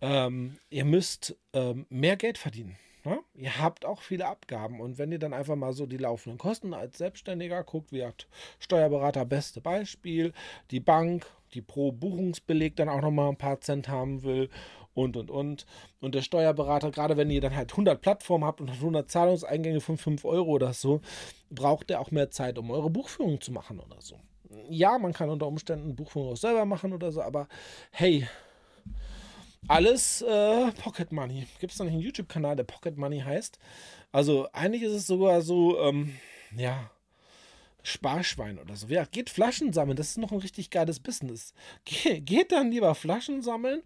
Ähm, 0.00 0.56
ihr 0.70 0.84
müsst 0.84 1.36
ähm, 1.52 1.86
mehr 1.88 2.16
Geld 2.16 2.38
verdienen. 2.38 2.76
Ja? 3.04 3.18
Ihr 3.34 3.58
habt 3.58 3.84
auch 3.84 4.00
viele 4.00 4.26
Abgaben 4.26 4.80
und 4.80 4.98
wenn 4.98 5.12
ihr 5.12 5.18
dann 5.18 5.34
einfach 5.34 5.56
mal 5.56 5.72
so 5.72 5.86
die 5.86 5.96
laufenden 5.96 6.38
Kosten 6.38 6.74
als 6.74 6.98
Selbstständiger 6.98 7.64
guckt, 7.64 7.92
wie 7.92 8.04
hat 8.04 8.26
Steuerberater 8.58 9.24
beste 9.24 9.60
Beispiel, 9.60 10.32
die 10.70 10.80
Bank, 10.80 11.26
die 11.54 11.62
pro 11.62 11.92
Buchungsbeleg 11.92 12.76
dann 12.76 12.88
auch 12.88 13.02
nochmal 13.02 13.28
ein 13.28 13.36
paar 13.36 13.60
Cent 13.60 13.88
haben 13.88 14.22
will 14.22 14.50
und 14.94 15.16
und 15.16 15.30
und. 15.30 15.66
Und 16.00 16.14
der 16.14 16.22
Steuerberater, 16.22 16.90
gerade 16.90 17.16
wenn 17.16 17.30
ihr 17.30 17.40
dann 17.40 17.56
halt 17.56 17.72
100 17.72 18.00
Plattformen 18.00 18.44
habt 18.44 18.60
und 18.60 18.70
100 18.70 19.10
Zahlungseingänge 19.10 19.80
von 19.80 19.96
5 19.96 20.24
Euro 20.24 20.50
oder 20.52 20.72
so, 20.72 21.00
braucht 21.50 21.90
er 21.90 22.00
auch 22.00 22.10
mehr 22.10 22.30
Zeit, 22.30 22.58
um 22.58 22.70
eure 22.70 22.90
Buchführung 22.90 23.40
zu 23.40 23.52
machen 23.52 23.80
oder 23.80 24.00
so 24.00 24.18
ja, 24.68 24.98
man 24.98 25.12
kann 25.12 25.30
unter 25.30 25.46
Umständen 25.46 25.96
Buchführung 25.96 26.32
auch 26.32 26.36
selber 26.36 26.64
machen 26.64 26.92
oder 26.92 27.12
so, 27.12 27.22
aber 27.22 27.48
hey, 27.90 28.26
alles 29.68 30.22
äh, 30.22 30.72
Pocket 30.72 31.12
Money. 31.12 31.46
Gibt 31.60 31.72
es 31.72 31.78
nicht 31.78 31.92
einen 31.92 32.00
YouTube-Kanal, 32.00 32.56
der 32.56 32.64
Pocket 32.64 32.96
Money 32.96 33.20
heißt? 33.20 33.58
Also 34.10 34.48
eigentlich 34.52 34.82
ist 34.82 34.92
es 34.92 35.06
sogar 35.06 35.42
so, 35.42 35.78
ähm, 35.80 36.14
ja, 36.56 36.90
Sparschwein 37.82 38.58
oder 38.58 38.76
so. 38.76 38.86
Ja, 38.86 39.04
geht 39.04 39.30
Flaschen 39.30 39.72
sammeln, 39.72 39.96
das 39.96 40.10
ist 40.10 40.18
noch 40.18 40.32
ein 40.32 40.38
richtig 40.38 40.70
geiles 40.70 41.00
Business. 41.00 41.52
Ge 41.84 42.20
geht 42.20 42.52
dann 42.52 42.70
lieber 42.70 42.94
Flaschen 42.94 43.42
sammeln 43.42 43.82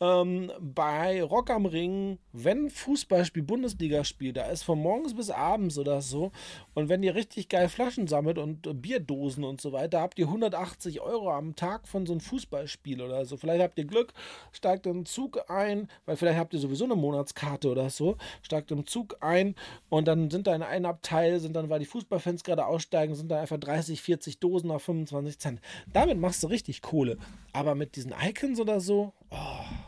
ähm, 0.00 0.52
bei 0.60 1.22
Rock 1.22 1.50
am 1.50 1.64
Ring, 1.64 2.18
wenn 2.32 2.68
Fußballspiel, 2.68 3.42
Bundesligaspiel, 3.42 4.32
da 4.32 4.44
ist 4.50 4.62
von 4.62 4.78
morgens 4.78 5.14
bis 5.14 5.30
abends 5.30 5.78
oder 5.78 6.02
so. 6.02 6.32
Und 6.74 6.88
wenn 6.88 7.02
ihr 7.02 7.14
richtig 7.14 7.48
geil 7.48 7.68
Flaschen 7.68 8.06
sammelt 8.06 8.36
und 8.36 8.66
äh, 8.66 8.74
Bierdosen 8.74 9.42
und 9.44 9.60
so 9.60 9.72
weiter, 9.72 10.00
habt 10.00 10.18
ihr 10.18 10.26
180 10.26 11.00
Euro 11.00 11.32
am 11.32 11.56
Tag 11.56 11.88
von 11.88 12.04
so 12.04 12.12
einem 12.12 12.20
Fußballspiel 12.20 13.00
oder 13.00 13.24
so. 13.24 13.36
Vielleicht 13.38 13.62
habt 13.62 13.78
ihr 13.78 13.86
Glück, 13.86 14.12
steigt 14.52 14.86
im 14.86 15.06
Zug 15.06 15.50
ein, 15.50 15.88
weil 16.04 16.16
vielleicht 16.16 16.38
habt 16.38 16.52
ihr 16.52 16.60
sowieso 16.60 16.84
eine 16.84 16.96
Monatskarte 16.96 17.70
oder 17.70 17.88
so, 17.88 18.16
steigt 18.42 18.70
im 18.70 18.86
Zug 18.86 19.16
ein 19.20 19.54
und 19.88 20.06
dann 20.08 20.30
sind 20.30 20.46
da 20.46 20.54
in 20.54 20.62
einem 20.62 20.86
Abteil, 20.86 21.40
sind 21.40 21.56
dann, 21.56 21.70
weil 21.70 21.80
die 21.80 21.86
Fußballfans 21.86 22.44
gerade 22.44 22.66
aussteigen, 22.66 23.14
sind 23.14 23.30
da 23.30 23.40
einfach 23.40 23.58
30, 23.58 24.02
40 24.02 24.40
Dosen 24.40 24.70
auf 24.70 24.82
25 24.82 25.38
Cent. 25.38 25.60
Damit 25.90 26.18
machst 26.18 26.42
du 26.42 26.48
richtig 26.48 26.82
Kohle. 26.82 27.16
Aber 27.52 27.74
mit 27.74 27.96
diesen 27.96 28.12
Icons 28.12 28.60
oder 28.60 28.80
so, 28.80 29.14
oh. 29.30 29.85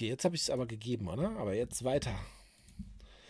Okay, 0.00 0.08
jetzt 0.08 0.24
habe 0.24 0.34
ich 0.34 0.40
es 0.40 0.48
aber 0.48 0.64
gegeben, 0.64 1.08
oder? 1.08 1.28
Aber 1.36 1.52
jetzt 1.52 1.84
weiter. 1.84 2.12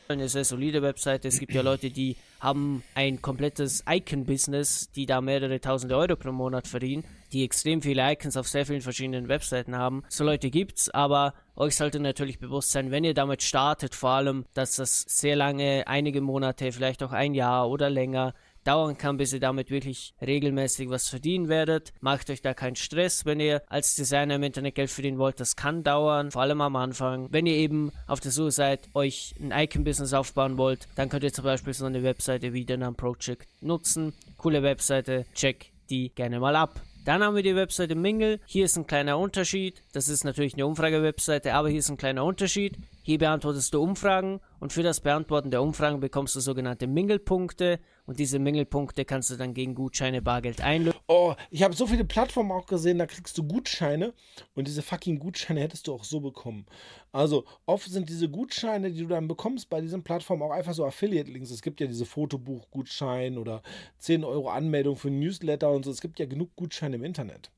Eine 0.07 0.29
sehr 0.29 0.45
solide 0.45 0.83
Webseite. 0.83 1.27
Es 1.27 1.41
gibt 1.41 1.53
ja 1.53 1.63
Leute, 1.63 1.91
die 1.91 2.17
haben 2.39 2.85
ein 2.95 3.21
komplettes 3.21 3.83
Icon-Business, 3.89 4.93
die 4.93 5.05
da 5.05 5.21
mehrere 5.21 5.61
tausende 5.61 5.97
Euro 5.97 6.15
pro 6.15 6.31
Monat 6.31 6.69
verdienen, 6.69 7.03
die 7.33 7.43
extrem 7.43 7.83
viele 7.83 8.09
Icons 8.13 8.37
auf 8.37 8.47
sehr 8.47 8.67
vielen 8.67 8.83
verschiedenen 8.83 9.27
Webseiten 9.27 9.75
haben. 9.75 10.05
So 10.09 10.23
Leute 10.23 10.49
gibt's, 10.49 10.89
aber 10.91 11.35
euch 11.57 11.75
sollte 11.75 11.99
natürlich 11.99 12.39
bewusst 12.39 12.71
sein, 12.71 12.93
wenn 12.93 13.03
ihr 13.03 13.15
damit 13.15 13.43
startet, 13.43 13.97
vor 13.97 14.11
allem, 14.11 14.45
dass 14.55 14.77
das 14.77 15.01
sehr 15.09 15.35
lange, 15.35 15.89
einige 15.89 16.21
Monate, 16.21 16.71
vielleicht 16.71 17.03
auch 17.03 17.11
ein 17.11 17.35
Jahr 17.35 17.69
oder 17.69 17.91
länger 17.91 18.33
dauern 18.65 18.99
kann, 18.99 19.17
bis 19.17 19.33
ihr 19.33 19.41
damit 19.41 19.71
wirklich 19.71 20.15
regelmäßig 20.21 20.91
was 20.91 21.09
verdienen 21.09 21.49
werdet. 21.49 21.93
Macht 22.01 22.31
euch 22.31 22.43
da 22.43 22.55
keinen 22.55 22.77
Stress, 22.77 23.25
wenn 23.25 23.41
ihr 23.41 23.63
als 23.69 23.95
Designer 23.95 24.37
im 24.37 24.43
Internet 24.43 24.75
Geld 24.75 24.91
verdienen 24.91 25.19
wollt. 25.19 25.41
Das 25.41 25.57
kann 25.57 25.83
dauern, 25.83 26.31
vor 26.31 26.43
allem 26.43 26.61
am 26.61 26.77
Anfang. 26.77 27.29
Wenn 27.31 27.47
ihr 27.47 27.57
eben 27.57 27.93
auf 28.07 28.21
der 28.21 28.33
Suche 28.33 28.51
seid, 28.51 28.89
euch 28.95 29.35
ein 29.41 29.53
Icon-Business 29.53 30.13
aufbauen 30.13 30.59
wollt, 30.59 30.89
dann 30.97 31.09
könnt 31.09 31.25
ihr 31.25 31.33
zum 31.33 31.45
Beispiel 31.45 31.75
so 31.75 31.87
eine 31.87 32.03
Webseite 32.03 32.53
wie 32.53 32.65
den 32.65 32.81
Project 32.95 33.47
nutzen. 33.61 34.13
Coole 34.37 34.63
Webseite, 34.63 35.27
check 35.35 35.71
die 35.91 36.11
gerne 36.11 36.41
mal 36.41 36.57
ab. 36.57 36.81
Dann 37.05 37.23
haben 37.23 37.35
wir 37.35 37.43
die 37.43 37.57
Webseite 37.57 37.95
Mingle. 37.95 38.41
Hier 38.47 38.67
ist 38.67 38.77
ein 38.77 38.87
kleiner 38.87 39.19
Unterschied. 39.19 39.83
Das 39.93 40.09
ist 40.09 40.23
natürlich 40.23 40.55
eine 40.55 40.67
Umfragewebseite, 40.67 41.55
aber 41.55 41.69
hier 41.71 41.79
ist 41.79 41.89
ein 41.89 41.97
kleiner 41.97 42.25
Unterschied. 42.25 42.77
Hier 43.03 43.19
beantwortest 43.19 43.73
du 43.73 43.83
Umfragen 43.83 44.41
und 44.59 44.73
für 44.75 44.83
das 44.83 45.01
Beantworten 45.01 45.51
der 45.51 45.63
Umfragen 45.63 46.01
bekommst 46.01 46.37
du 46.37 46.41
sogenannte 46.41 46.87
Mingle-Punkte 46.87 47.81
und 48.05 48.19
diese 48.19 48.39
Mingle-Punkte 48.39 49.07
kannst 49.07 49.31
du 49.31 49.37
dann 49.37 49.55
gegen 49.55 49.75
Gutscheine 49.75 50.21
Bargeld 50.21 50.61
einlösen. 50.61 50.99
Oh, 51.07 51.35
ich 51.51 51.63
habe 51.63 51.75
so 51.75 51.87
viele 51.87 52.05
Plattformen 52.05 52.53
auch 52.53 52.67
gesehen, 52.67 52.99
da 52.99 53.07
kriegst 53.07 53.39
du 53.39 53.43
Gutscheine 53.43 54.13
und 54.55 54.67
diese 54.67 54.83
fucking 54.83 55.19
Gutscheine 55.19 55.61
hättest 55.61 55.87
du 55.87 55.95
auch 55.95 56.05
so 56.05 56.21
bekommen. 56.21 56.67
Also 57.11 57.45
oft 57.65 57.89
sind 57.89 58.11
diese 58.11 58.29
Gutscheine, 58.29 58.91
die 58.91 59.01
du 59.01 59.09
dann 59.09 59.29
bekommst 59.29 59.71
bei 59.71 59.81
diesen 59.81 60.03
Plattformen 60.03 60.43
auch 60.43 60.51
einfach 60.51 60.75
so 60.75 60.85
Affiliate-Links. 60.85 61.51
Es 61.51 61.63
gibt 61.63 61.81
ja 61.81 61.87
diese 61.87 62.05
Fotobuch-Gutschein 62.05 63.39
oder 63.39 63.63
10 63.99 64.25
Euro 64.25 64.51
Anmeldung 64.51 64.97
für 64.97 65.09
ein 65.09 65.19
Newsletter 65.19 65.71
und 65.71 65.87
so. 65.87 65.91
Es 65.91 66.03
gibt 66.03 66.19
ja 66.19 66.27
genug 66.27 66.55
Gutscheine 66.55 66.97
im 66.97 67.05
Internet. 67.05 67.51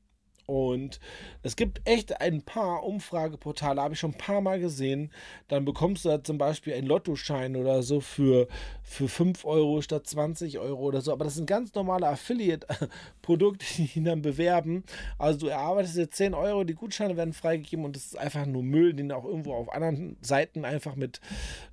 Und 0.45 0.99
es 1.41 1.55
gibt 1.55 1.81
echt 1.85 2.19
ein 2.19 2.41
paar 2.41 2.83
Umfrageportale, 2.83 3.81
habe 3.81 3.93
ich 3.93 3.99
schon 3.99 4.11
ein 4.11 4.17
paar 4.17 4.41
Mal 4.41 4.59
gesehen. 4.59 5.11
Dann 5.47 5.63
bekommst 5.63 6.03
du 6.03 6.09
da 6.09 6.23
zum 6.23 6.37
Beispiel 6.37 6.73
einen 6.73 6.87
Lottoschein 6.87 7.55
oder 7.55 7.81
so 7.81 8.01
für, 8.01 8.47
für 8.83 9.07
5 9.07 9.45
Euro 9.45 9.81
statt 9.81 10.05
20 10.05 10.59
Euro 10.59 10.81
oder 10.81 11.01
so. 11.01 11.11
Aber 11.13 11.23
das 11.23 11.35
sind 11.35 11.45
ganz 11.47 11.73
normale 11.73 12.07
Affiliate-Produkte, 12.07 13.65
die 13.77 14.03
dann 14.03 14.21
bewerben. 14.21 14.83
Also 15.17 15.39
du 15.39 15.47
erarbeitest 15.47 15.97
dir 15.97 16.09
10 16.09 16.33
Euro, 16.33 16.63
die 16.63 16.75
Gutscheine 16.75 17.15
werden 17.15 17.33
freigegeben 17.33 17.85
und 17.85 17.95
das 17.95 18.05
ist 18.07 18.17
einfach 18.17 18.45
nur 18.45 18.63
Müll, 18.63 18.93
den 18.93 19.09
du 19.09 19.15
auch 19.15 19.25
irgendwo 19.25 19.53
auf 19.53 19.71
anderen 19.71 20.17
Seiten 20.21 20.65
einfach 20.65 20.95
mit, 20.95 21.21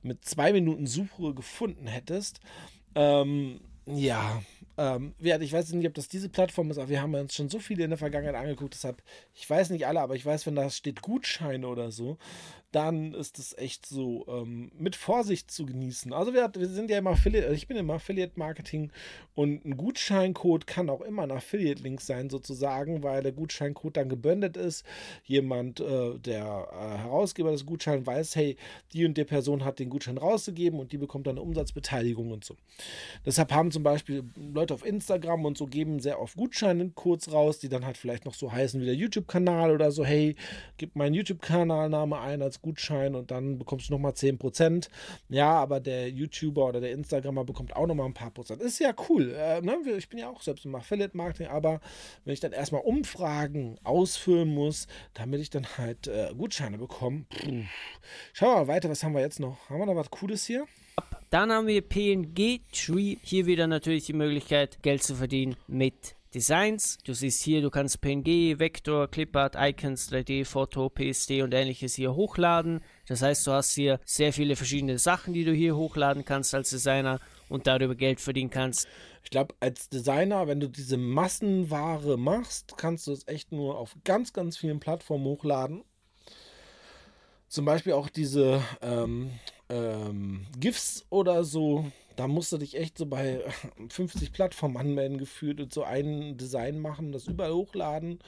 mit 0.02 0.24
zwei 0.24 0.52
Minuten 0.52 0.87
Suche 0.87 1.35
gefunden 1.35 1.87
hättest. 1.87 2.40
Ähm, 2.94 3.61
ja, 3.87 4.42
ähm, 4.81 5.14
ich 5.19 5.53
weiß 5.53 5.73
nicht, 5.73 5.87
ob 5.87 5.95
das 5.95 6.09
diese 6.09 6.31
Plattform 6.31 6.71
ist, 6.71 6.79
aber 6.79 6.88
wir 6.88 7.03
haben 7.03 7.14
uns 7.14 7.35
schon 7.35 7.51
so 7.51 7.59
viele 7.59 7.85
in 7.85 7.90
der 7.90 7.99
Vergangenheit 7.99 8.35
angeguckt, 8.35 8.73
deshalb, 8.73 9.03
ich 9.35 9.49
weiß 9.49 9.69
nicht 9.71 9.87
alle, 9.87 10.01
aber 10.01 10.14
ich 10.14 10.25
weiß, 10.25 10.47
wenn 10.47 10.57
da 10.57 10.71
steht 10.71 11.03
Gutscheine 11.03 11.69
oder 11.69 11.90
so, 11.93 12.16
dann 12.72 13.14
ist 13.14 13.38
es 13.38 13.56
echt 13.59 13.85
so 13.85 14.24
ähm, 14.28 14.70
mit 14.78 14.94
Vorsicht 14.94 15.50
zu 15.50 15.66
genießen. 15.66 16.12
Also 16.12 16.35
wir, 16.35 16.50
wir 16.56 16.68
sind 16.68 16.90
ja 16.90 16.98
immer 16.98 17.11
Affiliate, 17.11 17.46
also 17.46 17.56
ich 17.56 17.66
bin 17.66 17.76
immer 17.76 17.94
Affiliate 17.94 18.38
Marketing 18.38 18.92
und 19.35 19.64
ein 19.64 19.76
Gutscheincode 19.76 20.66
kann 20.66 20.88
auch 20.88 21.00
immer 21.00 21.22
ein 21.22 21.33
Affiliate-Link 21.33 22.00
sein 22.00 22.30
sozusagen, 22.30 23.02
weil 23.02 23.22
der 23.22 23.33
Gutscheincode 23.33 23.96
dann 23.96 24.09
gebündelt 24.09 24.56
ist. 24.56 24.85
Jemand, 25.24 25.80
äh, 25.80 26.18
der 26.18 26.68
äh, 26.72 26.98
Herausgeber 26.98 27.50
des 27.50 27.66
Gutscheins 27.66 28.06
weiß, 28.06 28.37
hey, 28.37 28.56
die 28.92 29.04
und 29.04 29.16
die 29.16 29.24
Person 29.24 29.64
hat 29.64 29.80
den 29.80 29.90
Gutschein 29.90 30.18
rausgegeben 30.18 30.78
und 30.78 30.92
die 30.92 30.98
bekommt 30.98 31.26
dann 31.26 31.38
eine 31.38 31.42
Umsatzbeteiligung 31.42 32.30
und 32.30 32.44
so. 32.44 32.56
Deshalb 33.26 33.52
haben 33.52 33.72
zum 33.72 33.83
Beispiel 33.83 34.22
Leute 34.37 34.74
auf 34.74 34.85
Instagram 34.85 35.44
und 35.44 35.59
so 35.59 35.66
geben 35.66 35.98
sehr 35.98 36.20
oft 36.20 36.37
Gutscheincodes 36.37 37.33
raus, 37.33 37.59
die 37.59 37.68
dann 37.68 37.85
halt 37.85 37.96
vielleicht 37.96 38.26
noch 38.26 38.35
so 38.35 38.52
heißen 38.52 38.80
wie 38.80 38.87
der 38.87 38.94
YouTube-Kanal 38.94 39.72
oder 39.72 39.90
so, 39.90 40.04
hey, 40.04 40.37
gib 40.76 40.94
meinen 40.94 41.14
YouTube-Kanalname 41.14 42.20
ein 42.20 42.42
als 42.42 42.60
Gutschein 42.62 43.14
und 43.14 43.31
dann 43.31 43.59
bekommst 43.59 43.88
du 43.88 43.92
nochmal 43.92 44.12
10%. 44.12 44.88
Ja, 45.29 45.53
aber 45.53 45.81
der 45.81 46.11
YouTuber 46.11 46.66
oder 46.66 46.81
der 46.81 46.92
Instagrammer 46.92 47.44
bekommt 47.44 47.75
auch 47.77 47.87
nochmal 47.87 48.07
ein 48.07 48.14
paar 48.14 48.31
Prozent. 48.31 48.62
Ist 48.62 48.79
ja 48.79 48.94
cool. 49.09 49.35
Äh, 49.35 49.61
ne? 49.61 49.79
Ich 49.96 50.09
bin 50.09 50.18
ja 50.18 50.29
auch 50.29 50.42
selbst 50.42 50.64
im 50.64 50.75
Affiliate-Marketing, 50.75 51.49
aber 51.49 51.81
wenn 52.25 52.35
ich 52.35 52.40
dann 52.40 52.53
erstmal 52.53 52.83
Umfragen 52.83 53.79
ausfüllen 53.85 54.49
muss, 54.49 54.87
damit 55.14 55.40
ich 55.40 55.51
dann 55.51 55.66
halt 55.79 56.07
äh, 56.07 56.33
Gutscheine 56.37 56.79
bekomme, 56.79 57.27
schauen 58.33 58.51
wir 58.51 58.57
mal 58.57 58.68
weiter, 58.68 58.90
was 58.90 59.03
haben 59.03 59.14
wir 59.14 59.20
jetzt 59.20 59.40
noch? 59.40 59.68
Haben 59.68 59.81
wir 59.81 59.87
noch 59.87 59.96
was 59.96 60.11
Cooles 60.11 60.44
hier? 60.46 60.66
Dann 61.31 61.53
haben 61.53 61.66
wir 61.66 61.81
PNG 61.83 62.61
Tree. 62.73 63.16
Hier 63.23 63.46
wieder 63.46 63.66
natürlich 63.66 64.07
die 64.07 64.12
Möglichkeit, 64.12 64.83
Geld 64.83 65.03
zu 65.03 65.14
verdienen 65.14 65.57
mit 65.66 66.16
Designs. 66.35 66.99
Du 67.05 67.12
siehst 67.12 67.43
hier, 67.43 67.61
du 67.61 67.71
kannst 67.71 68.01
PNG, 68.01 68.59
Vektor, 68.59 69.09
Clipart, 69.09 69.57
Icons, 69.59 70.12
3D, 70.12 70.45
Foto, 70.45 70.88
PSD 70.88 71.43
und 71.43 71.53
ähnliches 71.53 71.95
hier 71.95 72.14
hochladen. 72.14 72.81
Das 73.07 73.23
heißt, 73.23 73.47
du 73.47 73.53
hast 73.53 73.73
hier 73.73 73.99
sehr 74.05 74.33
viele 74.33 74.55
verschiedene 74.55 74.99
Sachen, 74.99 75.35
die 75.35 75.45
du 75.45 75.53
hier 75.53 75.77
hochladen 75.77 76.25
kannst 76.25 76.55
als 76.55 76.71
Designer 76.71 77.19
und 77.49 77.66
darüber 77.66 77.97
Geld 77.97 78.21
verdienen 78.21 78.51
kannst. 78.51 78.87
Ich 79.25 79.31
glaube, 79.31 79.55
als 79.61 79.88
Designer, 79.88 80.47
wenn 80.47 80.61
du 80.61 80.69
diese 80.69 80.97
Massenware 80.97 82.16
machst, 82.16 82.75
kannst 82.77 83.09
du 83.09 83.12
es 83.12 83.27
echt 83.27 83.51
nur 83.51 83.77
auf 83.77 83.97
ganz, 84.05 84.33
ganz 84.33 84.57
vielen 84.57 84.81
Plattformen 84.81 85.25
hochladen. 85.25 85.85
Zum 87.49 87.64
Beispiel 87.64 87.95
auch 87.95 88.09
diese 88.09 88.62
ähm, 88.81 89.33
ähm, 89.69 90.47
GIFs 90.59 91.05
oder 91.11 91.43
so 91.43 91.90
da 92.16 92.27
musst 92.27 92.53
du 92.53 92.59
dich 92.59 92.77
echt 92.77 92.99
so 92.99 93.07
bei 93.07 93.42
50 93.88 94.33
Plattformen 94.33 94.77
anmelden 94.77 95.18
gefühlt 95.18 95.61
und 95.61 95.73
so 95.73 95.83
ein 95.85 96.37
Design 96.37 96.79
machen, 96.79 97.12
das 97.12 97.27
überall 97.27 97.55
hochladen 97.55 98.20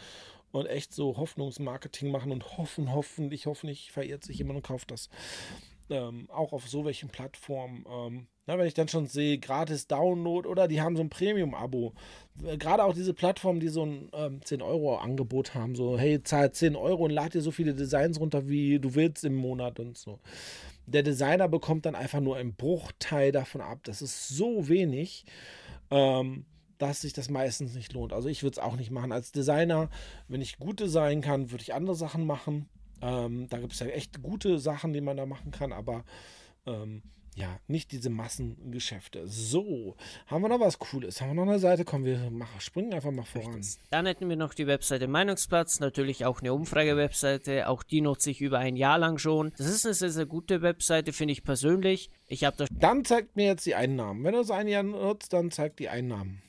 und 0.52 0.66
echt 0.66 0.92
so 0.92 1.16
Hoffnungsmarketing 1.16 2.10
machen 2.10 2.30
und 2.30 2.58
hoffen, 2.58 2.92
hoffentlich, 2.92 3.46
hoffentlich 3.46 3.90
verirrt 3.90 4.24
sich 4.24 4.38
jemand 4.38 4.58
und 4.58 4.66
kauft 4.66 4.90
das. 4.90 5.08
Ähm, 5.90 6.28
auch 6.30 6.52
auf 6.52 6.68
so 6.68 6.84
welchen 6.84 7.08
Plattformen. 7.08 7.84
Ähm, 7.90 8.26
na, 8.46 8.58
wenn 8.58 8.66
ich 8.66 8.74
dann 8.74 8.88
schon 8.88 9.06
sehe, 9.06 9.38
gratis 9.38 9.86
Download 9.86 10.48
oder 10.48 10.68
die 10.68 10.80
haben 10.80 10.96
so 10.96 11.02
ein 11.02 11.10
Premium-Abo. 11.10 11.92
Gerade 12.58 12.84
auch 12.84 12.94
diese 12.94 13.14
Plattformen, 13.14 13.60
die 13.60 13.68
so 13.68 13.84
ein 13.84 14.08
ähm, 14.12 14.40
10-Euro-Angebot 14.40 15.54
haben, 15.54 15.74
so, 15.74 15.98
hey, 15.98 16.22
zahl 16.22 16.50
10 16.52 16.76
Euro 16.76 17.04
und 17.04 17.10
lad 17.10 17.34
dir 17.34 17.40
so 17.40 17.50
viele 17.50 17.74
Designs 17.74 18.18
runter, 18.18 18.48
wie 18.48 18.78
du 18.78 18.94
willst 18.94 19.24
im 19.24 19.34
Monat 19.34 19.78
und 19.80 19.96
so. 19.96 20.18
Der 20.92 21.02
Designer 21.02 21.48
bekommt 21.48 21.86
dann 21.86 21.94
einfach 21.94 22.20
nur 22.20 22.36
einen 22.36 22.54
Bruchteil 22.54 23.32
davon 23.32 23.60
ab. 23.60 23.80
Das 23.84 24.02
ist 24.02 24.28
so 24.28 24.68
wenig, 24.68 25.24
ähm, 25.90 26.44
dass 26.78 27.00
sich 27.00 27.12
das 27.12 27.30
meistens 27.30 27.74
nicht 27.74 27.92
lohnt. 27.92 28.12
Also 28.12 28.28
ich 28.28 28.42
würde 28.42 28.54
es 28.54 28.58
auch 28.58 28.76
nicht 28.76 28.90
machen. 28.90 29.12
Als 29.12 29.32
Designer, 29.32 29.88
wenn 30.28 30.40
ich 30.40 30.58
gut 30.58 30.80
designen 30.80 31.22
kann, 31.22 31.50
würde 31.50 31.62
ich 31.62 31.74
andere 31.74 31.96
Sachen 31.96 32.26
machen. 32.26 32.68
Ähm, 33.00 33.48
da 33.48 33.58
gibt 33.58 33.72
es 33.72 33.80
ja 33.80 33.86
echt 33.86 34.22
gute 34.22 34.58
Sachen, 34.58 34.92
die 34.92 35.00
man 35.00 35.16
da 35.16 35.26
machen 35.26 35.50
kann, 35.50 35.72
aber 35.72 36.04
ähm, 36.66 37.02
ja, 37.34 37.58
nicht 37.66 37.92
diese 37.92 38.10
Massengeschäfte. 38.10 39.26
So, 39.26 39.96
haben 40.26 40.42
wir 40.42 40.48
noch 40.50 40.60
was 40.60 40.78
Cooles? 40.78 41.20
Haben 41.20 41.30
wir 41.30 41.34
noch 41.34 41.50
eine 41.50 41.58
Seite? 41.58 41.84
Komm, 41.84 42.04
wir 42.04 42.30
machen, 42.30 42.60
springen 42.60 42.92
einfach 42.92 43.10
mal 43.10 43.24
voran. 43.24 43.64
Dann 43.90 44.04
hätten 44.04 44.28
wir 44.28 44.36
noch 44.36 44.52
die 44.52 44.66
Webseite 44.66 45.08
Meinungsplatz, 45.08 45.80
natürlich 45.80 46.26
auch 46.26 46.40
eine 46.40 46.52
Umfrage-Webseite. 46.52 47.68
Auch 47.68 47.82
die 47.82 48.02
nutze 48.02 48.30
ich 48.30 48.42
über 48.42 48.58
ein 48.58 48.76
Jahr 48.76 48.98
lang 48.98 49.16
schon. 49.16 49.52
Das 49.56 49.66
ist 49.66 49.86
eine 49.86 49.94
sehr, 49.94 50.10
sehr 50.10 50.26
gute 50.26 50.60
Webseite, 50.60 51.14
finde 51.14 51.32
ich 51.32 51.42
persönlich. 51.42 52.10
Ich 52.26 52.44
habe 52.44 52.58
das. 52.58 52.68
Dann 52.70 53.04
zeigt 53.06 53.34
mir 53.34 53.46
jetzt 53.46 53.64
die 53.64 53.74
Einnahmen. 53.74 54.22
Wenn 54.24 54.34
du 54.34 54.40
es 54.40 54.50
ein 54.50 54.68
Jahr 54.68 54.82
nutzt, 54.82 55.32
dann 55.32 55.50
zeigt 55.50 55.78
die 55.78 55.88
Einnahmen. 55.88 56.42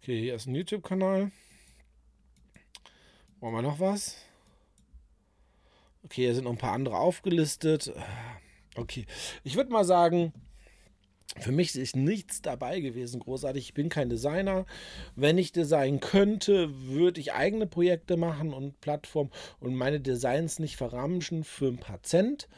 Okay, 0.00 0.18
hier 0.18 0.34
ist 0.34 0.46
ein 0.46 0.54
YouTube-Kanal. 0.54 1.30
Wollen 3.40 3.54
wir 3.54 3.62
noch 3.62 3.80
was? 3.80 4.16
Okay, 6.04 6.22
hier 6.22 6.34
sind 6.34 6.44
noch 6.44 6.52
ein 6.52 6.58
paar 6.58 6.72
andere 6.72 6.98
aufgelistet. 6.98 7.92
Okay, 8.76 9.06
ich 9.42 9.56
würde 9.56 9.72
mal 9.72 9.84
sagen, 9.84 10.32
für 11.40 11.52
mich 11.52 11.74
ist 11.74 11.96
nichts 11.96 12.42
dabei 12.42 12.80
gewesen, 12.80 13.20
großartig. 13.20 13.64
Ich 13.64 13.74
bin 13.74 13.88
kein 13.88 14.08
Designer. 14.08 14.66
Wenn 15.16 15.38
ich 15.38 15.52
designen 15.52 16.00
könnte, 16.00 16.70
würde 16.86 17.20
ich 17.20 17.32
eigene 17.32 17.66
Projekte 17.66 18.16
machen 18.16 18.52
und 18.52 18.80
Plattformen 18.80 19.30
und 19.60 19.74
meine 19.74 20.00
Designs 20.00 20.58
nicht 20.58 20.76
verramschen 20.76 21.42
für 21.42 21.68
ein 21.68 21.78
paar 21.78 22.02
Cent. 22.02 22.48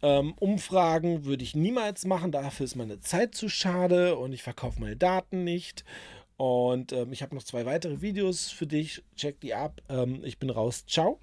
Ähm, 0.00 0.34
Umfragen 0.38 1.24
würde 1.24 1.42
ich 1.42 1.56
niemals 1.56 2.06
machen, 2.06 2.30
dafür 2.30 2.64
ist 2.64 2.76
meine 2.76 3.00
Zeit 3.00 3.34
zu 3.34 3.48
schade 3.48 4.16
und 4.16 4.32
ich 4.32 4.44
verkaufe 4.44 4.80
meine 4.80 4.96
Daten 4.96 5.42
nicht. 5.42 5.84
Und 6.36 6.92
ähm, 6.92 7.12
ich 7.12 7.22
habe 7.22 7.34
noch 7.34 7.42
zwei 7.42 7.66
weitere 7.66 8.00
Videos 8.00 8.48
für 8.48 8.66
dich. 8.66 9.02
Check 9.16 9.40
die 9.40 9.54
ab. 9.54 9.82
Ähm, 9.88 10.20
ich 10.22 10.38
bin 10.38 10.50
raus. 10.50 10.86
Ciao. 10.86 11.18